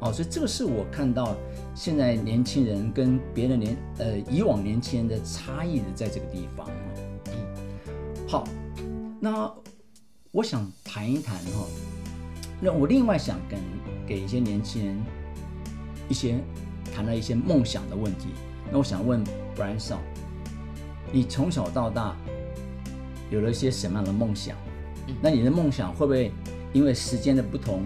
[0.00, 1.36] 哦，所以这个是我看到
[1.74, 6.66] 现在年轻人跟别的年呃以往年轻人的差异的在这个地方。
[8.26, 8.44] 好，
[9.20, 9.52] 那
[10.32, 11.66] 我想谈一谈哈，
[12.60, 13.60] 那我另外想跟。
[14.04, 15.00] 给一些年轻人
[16.08, 16.40] 一些
[16.92, 18.30] 谈了一些梦想的问题。
[18.70, 19.24] 那我想问
[19.56, 19.98] Brian Shaw，
[21.12, 22.16] 你从小到大
[23.32, 24.54] 有了一些什么样的梦想？
[25.22, 26.30] 那你的梦想会不会
[26.74, 27.82] 因为时间的不同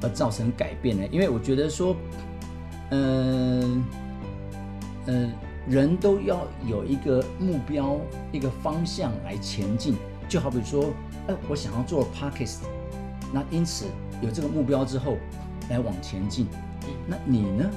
[0.00, 1.06] 而造成改变呢？
[1.12, 1.94] 因为我觉得说，
[2.90, 3.84] 嗯
[5.06, 5.32] 嗯，
[5.68, 8.00] 人都要有一个目标、
[8.32, 9.94] 一个方向来前进。
[10.28, 10.92] 就好比说，
[11.28, 12.60] 哎，我想要做 Parkes，
[13.32, 13.84] 那因此。
[14.20, 15.16] 有这个目标之后，
[15.70, 16.48] 来往前进。
[17.06, 17.70] 那你呢？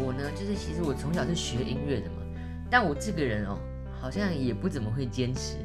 [0.00, 2.16] 我呢，就是其实我从小是学音乐的嘛，
[2.68, 3.56] 但我这个人哦，
[4.00, 5.56] 好像也不怎么会坚持。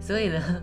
[0.00, 0.62] 所以呢，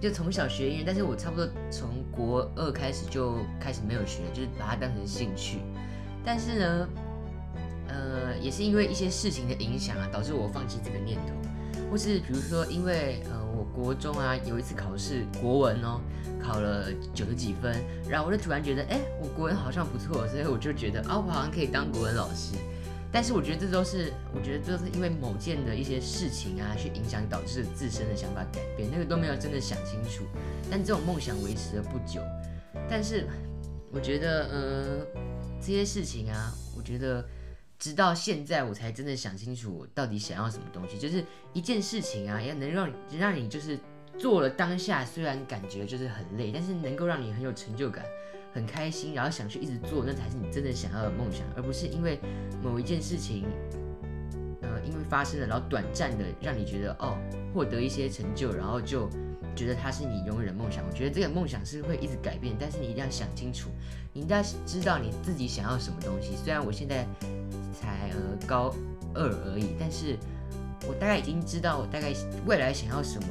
[0.00, 5.58] 就从小学音乐，但是我差不多从国二开始就开始没有学，就是把它当成兴趣。
[6.24, 6.88] 但是呢，
[7.88, 11.32] 呃，也是因为一些事情的影响啊，导致我放弃这个念头。
[11.90, 16.00] 或是比如说，因为呃，我国中啊有一次考试国文哦。
[16.42, 22.54] 考了九十几分，然后我就突然觉得，哎，我国文好像不错，所以我就觉得，啊，我好像可以当国文老师。
[23.12, 30.24] 但是我觉得这都是，我觉得这都是因为某件的一些事情啊，去影响导致自身的想法改变，那个都没有真的想清楚。
[30.70, 32.20] 但这种梦想维持了不久，
[32.88, 33.26] 但是
[33.92, 35.06] 我觉得，呃，
[35.60, 37.24] 这些事情啊，我觉得
[37.78, 40.98] 直到现在我才真的想清楚，我到底想要什么东西。
[40.98, 43.78] 就是一件事情啊，要能让让你就是。
[44.18, 48.04] 做了当下虽然感觉就是很累，但是能够让你很有成就感、
[48.52, 52.18] 很开心，然后想去一直做，那才是你真的想要的梦想，而不是因为
[52.62, 53.44] 某一件事情，
[54.62, 57.16] 呃，因为发生了，然后短暂的让你觉得哦，
[57.54, 59.08] 获得一些成就，然后就
[59.54, 60.84] 觉得它是你永远的梦想。
[60.86, 63.70] 我觉得这个梦想是会一直改变，但是你一定要想清楚，
[64.12, 66.36] 你一定要知道你自己想要什么东西。
[66.36, 67.06] 虽然我现在
[67.72, 68.74] 才呃高
[69.14, 70.16] 二而已，但是
[70.88, 72.12] 我大概已经知道我大概
[72.46, 73.28] 未来想要什么。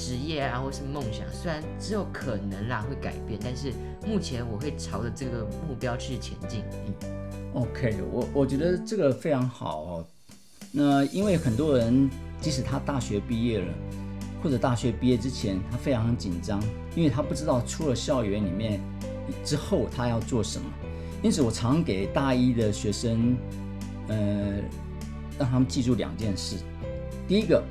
[0.00, 3.70] 职业啊，或是梦想，虽然只有可能啦会改变，但是
[4.06, 6.64] 目前我会朝着这个目标去前进。
[6.72, 10.06] 嗯，OK，我我觉得这个非常好哦。
[10.72, 12.08] 那因为很多人，
[12.40, 13.74] 即使他大学毕业了，
[14.42, 16.62] 或者大学毕业之前，他非常紧张，
[16.96, 18.80] 因为他不知道出了校园里面
[19.44, 20.64] 之后他要做什么。
[21.22, 23.36] 因此，我常给大一的学生，
[24.08, 24.16] 呃，
[25.38, 26.56] 让他们记住两件事。
[27.28, 27.62] 第一个。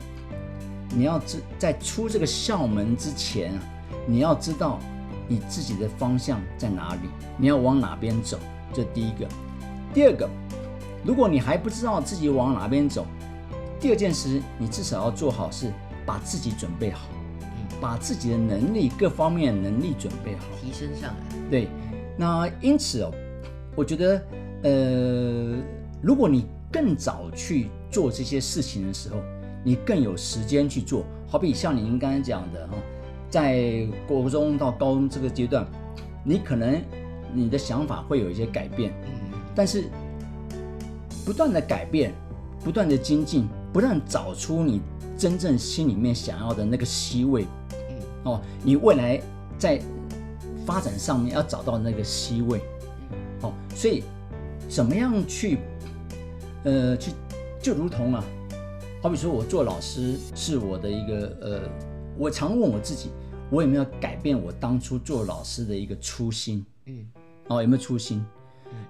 [0.91, 3.59] 你要知在出这个校门之前啊，
[4.07, 4.79] 你要知道
[5.27, 7.01] 你自己的方向在哪里，
[7.37, 8.39] 你要往哪边走，
[8.73, 9.27] 这第一个。
[9.93, 10.27] 第二个，
[11.05, 13.05] 如果你还不知道自己往哪边走，
[13.79, 15.71] 第二件事你至少要做好是
[16.05, 17.07] 把自己准备好，
[17.79, 21.49] 把自己的能力各方面能力准备好，提升上来。
[21.51, 21.67] 对，
[22.17, 23.11] 那因此哦，
[23.75, 24.21] 我觉得
[24.63, 25.55] 呃，
[26.01, 29.17] 如果你更早去做这些事情的时候。
[29.63, 32.73] 你更有时间去做，好比像您刚才讲的哈，
[33.29, 35.65] 在国中到高中这个阶段，
[36.23, 36.81] 你可能
[37.33, 38.93] 你的想法会有一些改变，
[39.53, 39.85] 但是
[41.25, 42.13] 不断的改变，
[42.63, 44.81] 不断的精进，不断找出你
[45.17, 47.45] 真正心里面想要的那个 C 位，
[48.23, 49.21] 哦，你未来
[49.57, 49.79] 在
[50.65, 52.61] 发展上面要找到那个 C 位，
[53.41, 54.03] 哦，所以
[54.67, 55.59] 怎么样去，
[56.63, 57.11] 呃，去
[57.61, 58.23] 就如同啊，
[59.01, 61.61] 好比说我做老师是我的一个呃，
[62.17, 63.09] 我常问我自己，
[63.49, 66.65] 我有没有改变我当初做老师的一个初心？
[66.85, 67.07] 嗯，
[67.47, 68.21] 哦，有没有初心？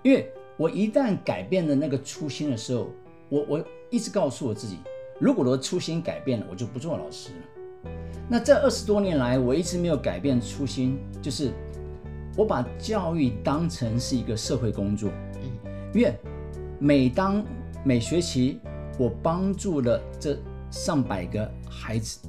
[0.01, 2.89] 因为我一旦改变了那个初心的时候，
[3.29, 4.79] 我我一直告诉我自己，
[5.19, 7.91] 如果我的初心改变了，我就不做老师了。
[8.27, 11.51] 那这二十多年来，我一直没有改变初心，就是
[12.35, 15.11] 我把教育当成是一个社会工作。
[15.35, 15.51] 嗯，
[15.93, 16.15] 因为
[16.79, 17.45] 每当
[17.85, 18.59] 每学期
[18.99, 20.37] 我帮助了这
[20.69, 22.19] 上百个孩子，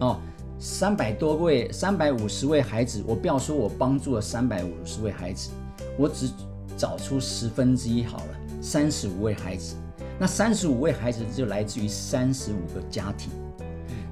[0.00, 0.20] 哦，
[0.58, 5.50] 三百多位、三百五十位孩子，我不要说我帮助了三百五十位孩子，
[5.96, 6.28] 我只。
[6.76, 9.76] 找出十分之一好了，三十五位孩子，
[10.18, 13.30] 那三十五位孩子就来自于三十五个家庭，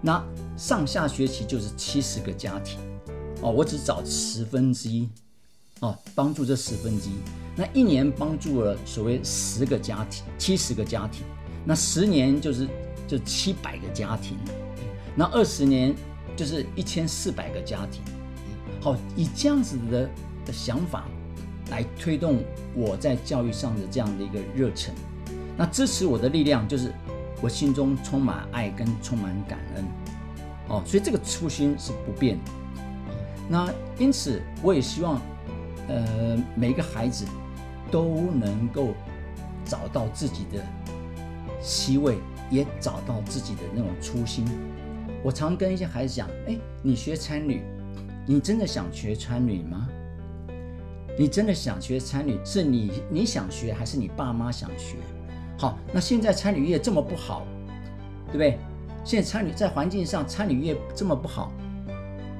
[0.00, 0.24] 那
[0.56, 2.78] 上下学期就是七十个家庭，
[3.40, 5.08] 哦，我只找十分之一，
[5.80, 7.14] 哦，帮助这十分之一，
[7.56, 11.24] 那一年帮助了所谓十个家庭，七十个家庭，
[11.64, 12.68] 那十年就是
[13.06, 14.36] 就七百个家庭，
[15.14, 15.94] 那二十年
[16.36, 18.02] 就是一千四百个家庭，
[18.80, 20.08] 好，以这样子的
[20.46, 21.04] 的想法。
[21.70, 22.42] 来推动
[22.74, 24.92] 我在教育上的这样的一个热忱，
[25.56, 26.92] 那支持我的力量就是
[27.40, 29.84] 我心中充满爱跟充满感恩，
[30.68, 32.50] 哦，所以这个初心是不变的。
[33.48, 35.18] 那因此我也希望，
[35.88, 37.24] 呃，每一个孩子
[37.90, 38.88] 都能够
[39.64, 40.62] 找到自己的
[41.62, 42.18] C 位，
[42.50, 44.44] 也找到自己的那种初心。
[45.22, 47.62] 我常跟一些孩子讲，哎，你学参旅，
[48.26, 49.88] 你真的想学参旅吗？
[51.18, 54.96] 你真的想学餐旅，是你你想学，还是你爸妈想学？
[55.58, 57.46] 好，那现在餐旅业这么不好，
[58.26, 58.58] 对不对？
[59.04, 61.52] 现在餐旅在环境上，餐旅业这么不好，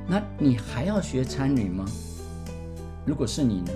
[0.09, 1.85] 那你还要学餐旅吗？
[3.05, 3.71] 如果是你呢？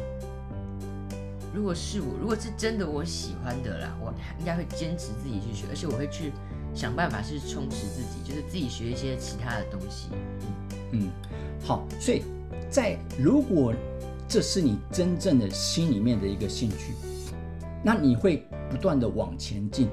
[1.57, 6.31] 如果是我，如果是真的我喜欢的啦，我应该会坚持自己去学，而且我会去
[6.75, 10.11] 想办法去充实自己，就是自己学一些其他的东西。
[10.93, 11.09] 嗯，
[11.65, 12.23] 好，所以
[12.71, 13.75] 在如果。
[14.29, 16.93] 这是你真正的心里面的一个兴趣，
[17.81, 19.89] 那你会不断的往前进。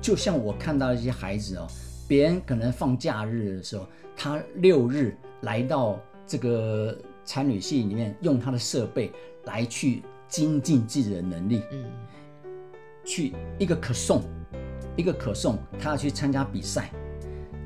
[0.00, 1.68] 就像我看到一些孩子哦，
[2.08, 6.96] 别人可能放假日的时候，他六日来到这个
[7.26, 9.12] 参旅系里面，用他的设备
[9.44, 10.02] 来去
[10.34, 11.62] 精进自己的能力。
[11.70, 11.84] 嗯，
[13.04, 14.20] 去一个可颂，
[14.96, 16.90] 一个可颂，他要去参加比赛，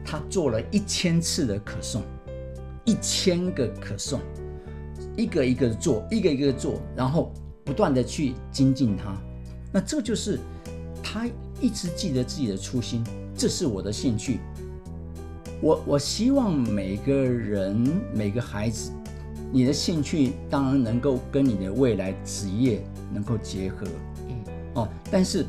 [0.05, 2.03] 他做了一千次的可颂，
[2.85, 4.21] 一千个可颂。
[5.17, 7.33] 一个一个做，一个一个做，然后
[7.65, 9.17] 不断的去精进他。
[9.73, 10.39] 那这就是
[11.03, 11.27] 他
[11.61, 13.03] 一直记得自己的初心，
[13.35, 14.41] 这是我的兴趣。
[15.63, 17.75] 我我希望每个人
[18.15, 18.93] 每个孩子，
[19.53, 22.83] 你的兴趣当然能够跟你的未来职业
[23.13, 23.87] 能够结合。
[24.29, 25.47] 嗯，哦，但是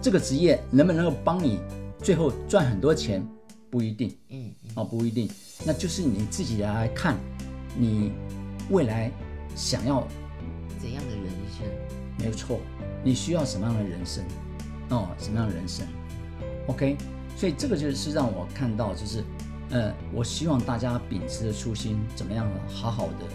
[0.00, 1.60] 这个职业能不能够帮你
[1.98, 3.26] 最后赚很多钱，
[3.70, 4.16] 不一定。
[4.30, 5.28] 嗯，哦，不一定。
[5.64, 7.16] 那就是你自己来看，
[7.78, 8.12] 你。
[8.70, 9.10] 未来
[9.56, 10.06] 想要
[10.80, 11.66] 怎样的人生？
[12.16, 12.60] 没有错，
[13.02, 14.24] 你需要什么样的人生？
[14.90, 15.84] 哦，什么样的人生
[16.68, 16.96] ？OK，
[17.36, 19.24] 所以这个就是让我看到，就是，
[19.72, 23.26] 呃，我希望大家秉持着初心，怎么样好好的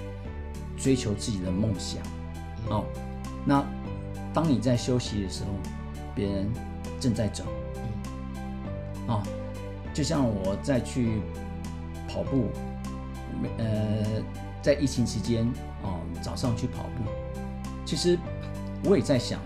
[0.78, 2.02] 追求自己的梦想？
[2.70, 2.86] 哦，
[3.46, 3.66] 那
[4.34, 5.50] 当你在休息的时候，
[6.16, 6.50] 别人
[7.00, 7.44] 正在走。
[9.08, 9.24] 啊，
[9.94, 11.22] 就像我在去
[12.08, 12.50] 跑步，
[13.58, 14.24] 呃。
[14.60, 15.48] 在疫情期间，
[15.84, 17.04] 哦，早上去跑步，
[17.86, 18.20] 其实
[18.84, 19.40] 我也在想，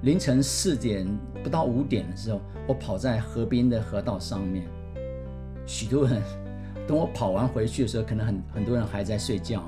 [0.00, 1.06] 凌晨四点
[1.46, 4.66] 不到五点的时候，我跑在河边的河道上面，
[5.64, 6.20] 许多人
[6.88, 9.62] 等我跑完回去的时候，可能很很多人还在睡觉，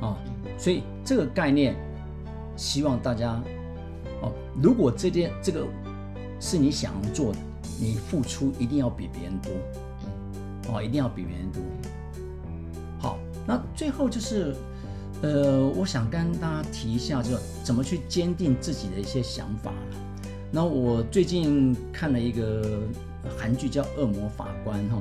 [0.00, 0.16] 啊，
[0.56, 1.76] 所以这个概念，
[2.56, 3.38] 希望大家，
[4.22, 5.66] 哦，如果这件这个
[6.40, 7.38] 是你想要做的，
[7.78, 11.60] 你付出一定要比别人多，哦，一定要比别人多。
[12.98, 14.56] 好那最后就是，
[15.20, 20.05] 呃，我想跟大家提一下，就怎么去坚定自己的一些想法了。
[20.50, 22.80] 那我最近看了一个
[23.36, 25.00] 韩剧叫《恶魔法官》哈，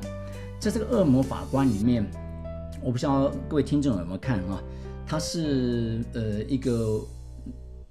[0.59, 2.05] 在这个《恶魔法官》里面，
[2.81, 4.61] 我不知道各位听众有没有看哈，
[5.05, 7.01] 它是呃一个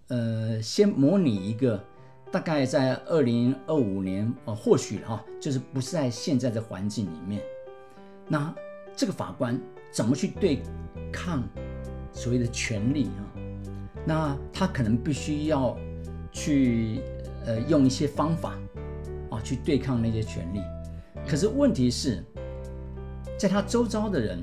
[0.08, 1.82] 呃先模拟一个
[2.30, 7.42] 大概在二零二五年呃或许哈，就是不是在现在的环境里面，
[8.28, 8.54] 那
[8.96, 9.60] 这个法官。
[9.92, 10.60] 怎么去对
[11.12, 11.48] 抗
[12.10, 13.22] 所谓的权力啊？
[14.04, 15.78] 那他可能必须要
[16.32, 17.00] 去
[17.46, 18.58] 呃用一些方法
[19.30, 20.60] 啊去对抗那些权利。
[21.26, 22.22] 可是问题是，
[23.38, 24.42] 在他周遭的人，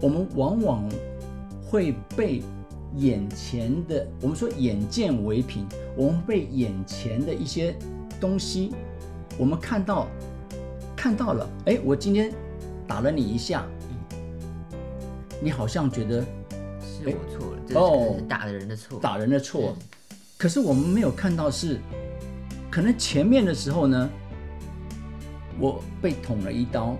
[0.00, 0.88] 我们往往
[1.62, 2.42] 会被
[2.96, 5.66] 眼前的我们说眼见为凭，
[5.96, 7.76] 我们被眼前的一些
[8.18, 8.72] 东西，
[9.38, 10.08] 我们看到
[10.96, 12.32] 看到了，哎，我今天
[12.86, 13.66] 打了你一下，
[15.42, 16.20] 你好像觉得
[16.80, 19.76] 是我错了，这可能是打的人的错，打人的错。
[20.40, 21.78] 可是我们没有看到是，
[22.70, 24.10] 可能前面的时候呢，
[25.58, 26.96] 我被捅了一刀。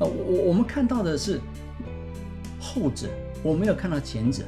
[0.00, 1.40] 呃，我我我们看到的是
[2.58, 3.06] 后者，
[3.44, 4.42] 我没有看到前者，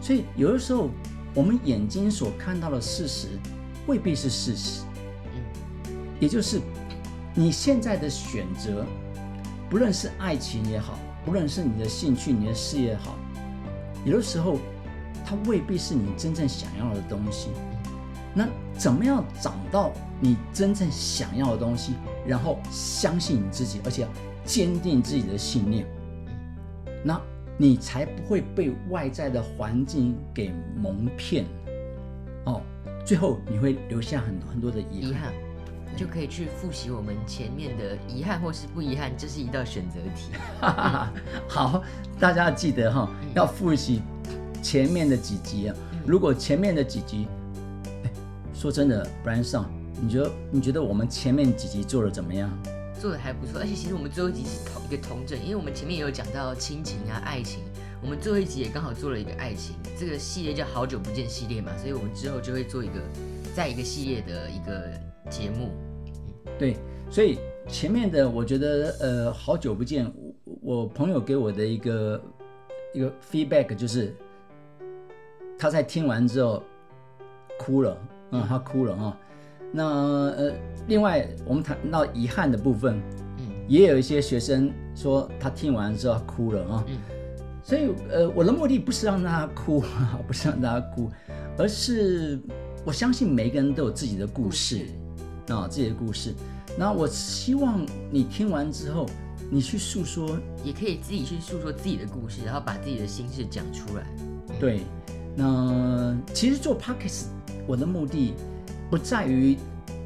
[0.00, 0.88] 所以有的时候
[1.34, 3.26] 我们眼睛所看到的事实
[3.88, 4.84] 未必是事实。
[5.34, 6.60] 嗯，也就是
[7.34, 8.86] 你现在的选择，
[9.68, 13.18] 不论是爱情也好，不论是你的兴趣、你的事业好，
[14.04, 14.60] 有的时候
[15.24, 17.48] 它未必是你真正想要的东西。
[18.34, 21.94] 那怎么样找到你真正想要的东西，
[22.26, 24.06] 然后相信你自己，而且。
[24.46, 25.86] 坚定自己的信念，
[27.02, 27.18] 那
[27.56, 31.46] 你才不会被外在的环境给蒙骗
[32.44, 32.60] 哦。
[33.06, 35.32] 最后你会留下很多很多的遗憾，
[35.96, 40.32] 就可以去复习我们前面的遗憾或是不遗憾，这是一道选择题。
[41.48, 41.82] 好，
[42.20, 44.02] 大家要记得哈，要复习
[44.64, 45.76] 前面的几集啊。
[46.06, 47.28] 如果前面的几集，
[48.54, 49.66] 说真的，Brian Song，
[50.00, 52.50] 你觉得你觉得我们前面几集做的怎么样？
[52.98, 57.60] 做的还不错，而且其实我们最后一集是同一个同整，因为我们前面也有讲到亲情啊、爱情，
[58.02, 62.94] 我们最后一集也刚好做了一个爱情，这个系列叫好久不见系列嘛，所以我们之后就会做一个
[63.54, 64.90] 再一个系列的一个
[65.28, 65.70] 节目。
[66.58, 66.76] 对，
[67.10, 67.38] 所以
[67.68, 70.10] 前面的我觉得呃好久不见，
[70.62, 72.22] 我朋友给我的一个
[72.94, 74.14] 一个 feedback 就是
[75.58, 76.62] 他在听完之后
[77.58, 77.96] 哭了，
[78.32, 79.16] 嗯，他哭了啊。
[79.72, 80.52] 那呃，
[80.86, 83.00] 另外我们谈到遗憾的部分，
[83.38, 86.96] 嗯，也有一些学生说他听完之后哭了啊，嗯，
[87.62, 89.82] 所以呃，我的目的不是让大家哭，
[90.28, 91.10] 不是让大家哭，
[91.58, 92.38] 而是
[92.84, 94.86] 我相信每一个人都有自己的故事
[95.48, 96.32] 啊，自己的故事。
[96.78, 99.06] 那我希望你听完之后，
[99.50, 104.06] 你去诉说，也可以自己去诉说自己的故事，然后把自己的心事讲出来。
[104.60, 104.82] 对，
[105.36, 107.24] 那其实做 podcast
[107.66, 108.34] 我的目的。
[108.90, 109.56] 不在于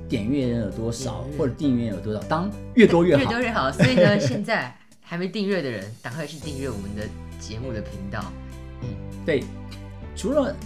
[0.09, 3.71] 点阅人有多少，或者订阅有多少，当越多越好，越多越好。
[3.71, 7.03] 所以呢，现在还没订阅的人，赶快去订阅我们的
[7.39, 8.25] 节目的频道。
[8.83, 8.89] 嗯，
[9.27, 9.45] 对。
[10.17, 10.57] 除了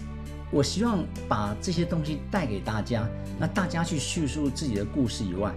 [0.52, 3.08] 我希望把这些东西带给大家，
[3.40, 5.52] 那大家去叙述自己的故事以外，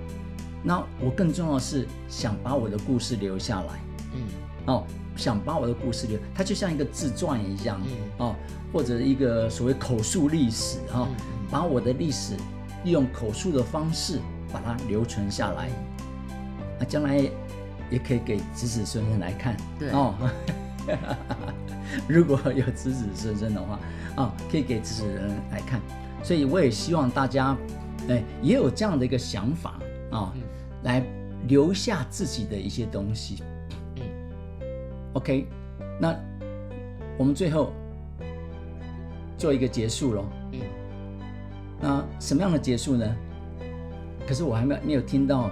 [0.64, 3.80] 那我更重要的是想把我的故事留下来。
[4.14, 4.22] 嗯，
[4.66, 4.84] 哦，
[5.16, 7.82] 想把我的故事留，它就像一个自传一样，
[8.18, 8.36] 哦，
[8.74, 11.08] 或者一个所谓口述历史，哈，
[11.50, 12.36] 把我的历史。
[12.84, 14.20] 利用口述的方式
[14.54, 15.72] 把它留存下来，
[16.80, 17.18] 那将来
[17.90, 19.58] 也可以给子子孙孙来看。
[19.80, 20.14] 对哦，
[22.08, 23.80] 如果有子子孙孙的话，
[24.16, 25.82] 啊，可以给子子人来看。
[26.24, 27.58] 所以我也希望大家，
[28.08, 29.80] 哎，也有这样的一个想法
[30.12, 30.32] 啊，
[30.84, 31.04] 来
[31.48, 33.42] 留下自己的一些东西。
[35.16, 35.48] 嗯，OK，
[36.00, 36.16] 那
[37.18, 37.72] 我们最后
[39.38, 40.26] 做一个结束喽。
[40.52, 40.60] 嗯。
[41.82, 43.16] 那什么样的结束呢？
[44.28, 45.52] 可是我还没有没有听到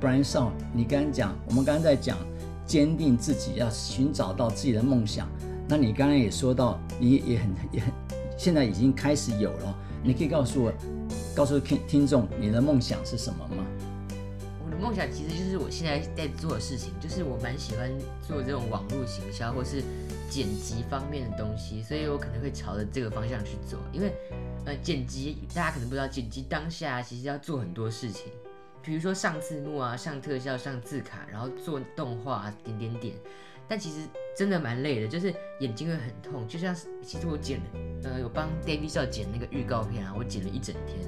[0.00, 2.18] ，Brian Shaw，你刚刚讲，我们刚刚在讲
[2.66, 5.28] 坚定自己要寻找到自己的梦想。
[5.68, 7.92] 那你刚刚也说到，你也很也很
[8.36, 9.74] 现在已经开始有了。
[10.02, 10.72] 你可以告诉我，
[11.34, 13.64] 告诉听听众，你的梦想是什么吗？
[14.86, 17.90] 梦想其实就是我现在在做的事情，就是我蛮喜欢
[18.22, 19.82] 做这种网络行销或是
[20.30, 24.12] 剪辑方面的东西，所以我可能会朝着这个方向去做，因为。
[24.64, 28.26] 呃，剪辑大家可能不知道，剪辑当下其实要做很多事情，
[28.82, 33.14] 比如说上字幕啊、上特效、上字卡，然后做动画点点点。
[33.68, 33.98] 但其实
[34.36, 36.48] 真的蛮累的，就是眼睛会很痛。
[36.48, 37.64] 就像其实我剪了，
[38.04, 40.98] 呃，有帮 David 少剪那个预告片啊，我剪了一整天。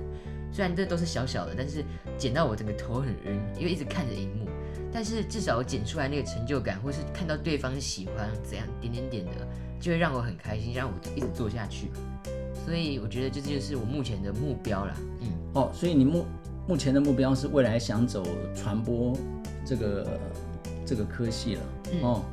[0.52, 1.84] 虽然这都是小小的，但是
[2.16, 4.46] 剪到我整个头很晕，因为一直看着荧幕。
[4.90, 9.32] 但是至少我剪出来那个成就感，或是看到对方喜欢怎样点点点的，
[9.78, 11.90] 就会让我很开心，让我一直做下去。
[12.64, 14.94] 所以我觉得这就是我目前的目标了。
[15.20, 16.24] 嗯，哦，所以你目
[16.66, 19.14] 目前的目标是未来想走传播
[19.64, 20.20] 这个
[20.86, 21.62] 这个科系了。
[22.02, 22.24] 哦，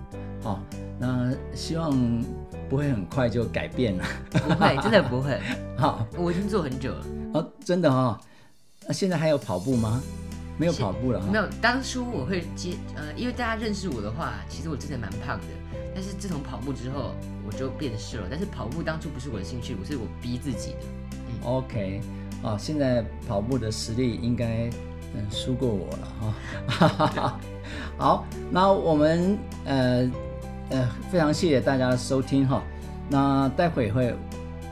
[0.45, 0.59] 好，
[0.99, 1.91] 那希望
[2.69, 4.05] 不会很快就改变了。
[4.29, 5.41] 不会， 真的不会。
[5.75, 7.05] 好，我已经做很久了。
[7.33, 8.21] 哦，真的哈。
[8.85, 10.03] 那现在还有跑步吗？
[10.59, 11.25] 没有跑步了哈。
[11.31, 15.47] 没有，当初我会接呃，因为大家认识我的话，其实我真的蛮胖的。
[15.95, 17.15] 但是自从跑步之后，
[17.47, 18.27] 我就变瘦了。
[18.29, 20.77] 但是跑步当初不是我的兴趣，我是我逼自己的。
[21.11, 22.01] 嗯，OK，
[22.43, 24.69] 啊，现在跑步的实力应该
[25.15, 26.07] 嗯输过我了
[26.69, 27.39] 哈。
[27.97, 30.09] 好，那我们呃
[30.69, 32.63] 呃非常谢谢大家的收听哈。
[33.09, 34.13] 那待会会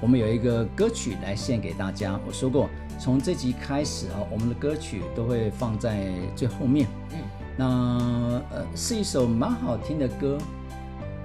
[0.02, 2.20] 我们有一个歌曲来献给大家。
[2.26, 2.70] 我说过，
[3.00, 6.88] 从这集开始啊，我们的歌曲都会放在最后面。
[7.12, 7.20] 嗯，
[7.56, 10.38] 那呃是一首蛮好听的歌。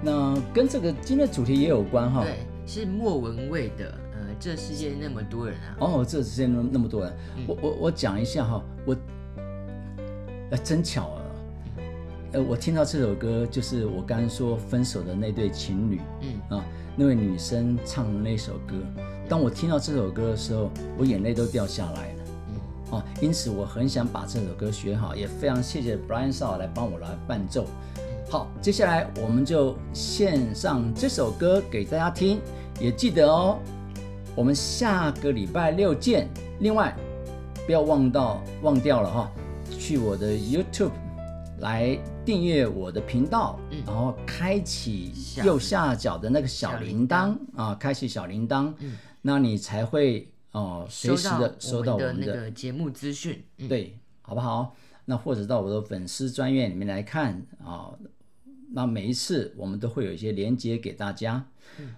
[0.01, 7.13] 那跟这个今天的主题也有关哈，对，是莫文蔚的，呃，这世界那么多人啊，哦，这世界那那么多人，
[7.45, 8.95] 我我我讲一下哈，我，
[10.51, 11.18] 呃，真巧啊，
[12.31, 16.63] 呃，我听到这首歌就是我刚刚说分手的那对情侣，嗯啊，
[16.95, 18.75] 那位女生唱的那首歌，
[19.27, 27.65] 当我听到这首歌的时候，我眼泪都掉下来了，嗯，啊，因此我很想把这首歌学好，也非常谢谢 Brian Shaw 来帮我来伴奏。
[28.29, 32.39] 好，接下来我们就献上这首歌给大家听，
[32.79, 33.57] 也记得哦，
[34.35, 36.29] 我们下个礼拜六见。
[36.59, 36.95] 另外，
[37.65, 39.31] 不要忘到忘掉了哈，
[39.79, 40.91] 去我的 YouTube
[41.61, 48.73] 来订阅我的频道，然后开启右下角的那个小铃铛啊，开启小铃铛，
[49.21, 54.75] 那你才会哦随时的收到我们的节目资讯，对，好不好？
[55.05, 57.91] 那或者到我的粉丝专页里面来看啊。
[58.71, 61.43] 那每一次我们都会有一些连接给大家。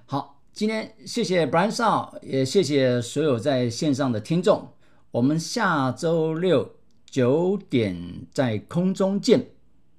[0.06, 4.70] 好，今天谢谢 Brian Shaw，也谢谢所有在线上的听众。
[5.12, 6.78] 我们下周六
[7.12, 7.94] 九点
[8.32, 9.46] 在空中见，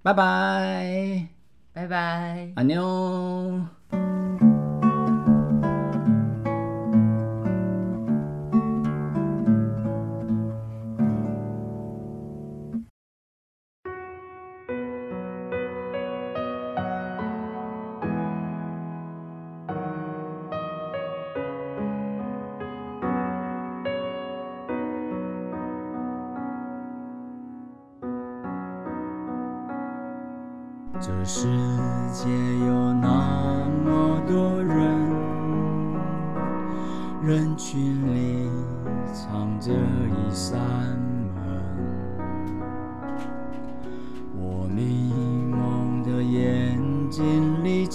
[0.02, 1.28] 拜拜，
[1.74, 4.51] 拜拜，阿妞。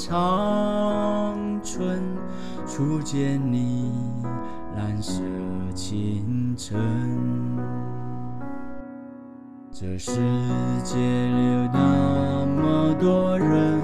[0.10, 2.02] 长春
[2.66, 3.92] 初见你
[4.78, 5.22] 蓝色
[5.76, 6.80] 清晨。
[9.70, 10.12] 这世
[10.86, 13.77] 界有那么多人，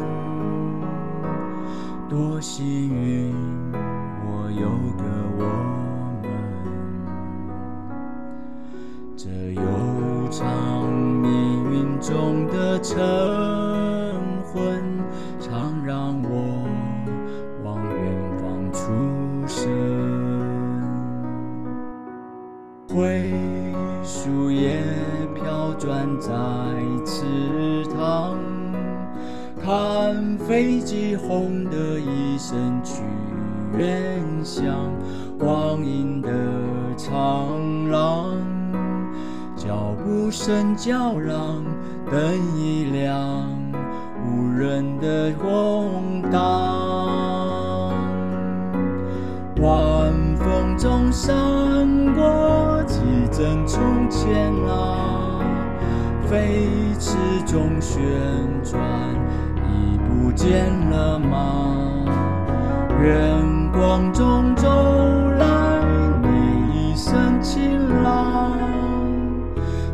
[40.83, 41.62] 叫嚷，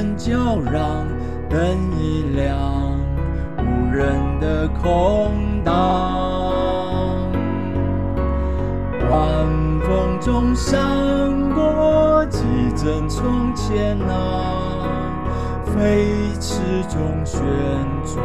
[0.00, 1.06] 脚步声叫嚷，
[1.48, 1.58] 灯
[1.98, 2.56] 一亮，
[3.58, 5.72] 无人的空荡。
[9.10, 9.46] 晚
[9.82, 10.78] 风中闪
[11.54, 12.40] 过几
[12.76, 14.86] 帧从前啊，
[15.66, 16.06] 飞
[16.40, 17.42] 驰中旋
[18.06, 18.24] 转，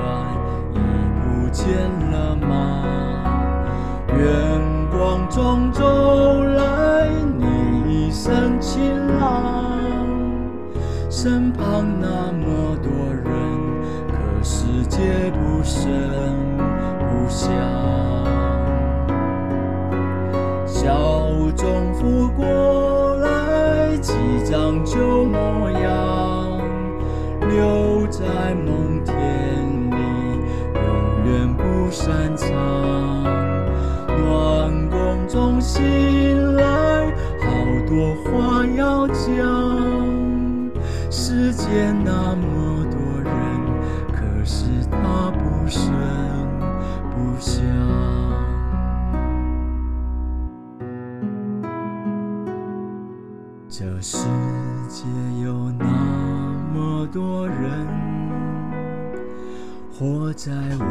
[0.73, 0.78] 已
[1.21, 1.65] 不见
[11.18, 12.91] 身旁那么多
[13.24, 13.24] 人，
[14.09, 15.82] 可世界不声
[16.99, 17.49] 不响。
[20.68, 20.91] 小
[21.55, 24.11] 钟拂过来几
[24.43, 26.59] 张旧模样，
[27.49, 29.16] 留在梦田
[29.91, 29.95] 里，
[30.74, 30.84] 永
[31.32, 32.51] 远不散场。
[34.09, 37.05] 暖宫中醒来，
[37.39, 37.47] 好
[37.88, 39.55] 多话要讲。
[41.66, 43.34] 见那么多人，
[44.13, 45.91] 可是他不声
[47.09, 47.63] 不响。
[53.68, 54.28] 这世
[54.88, 55.05] 界
[55.43, 55.86] 有那
[56.72, 57.88] 么多人，
[59.91, 60.86] 活在我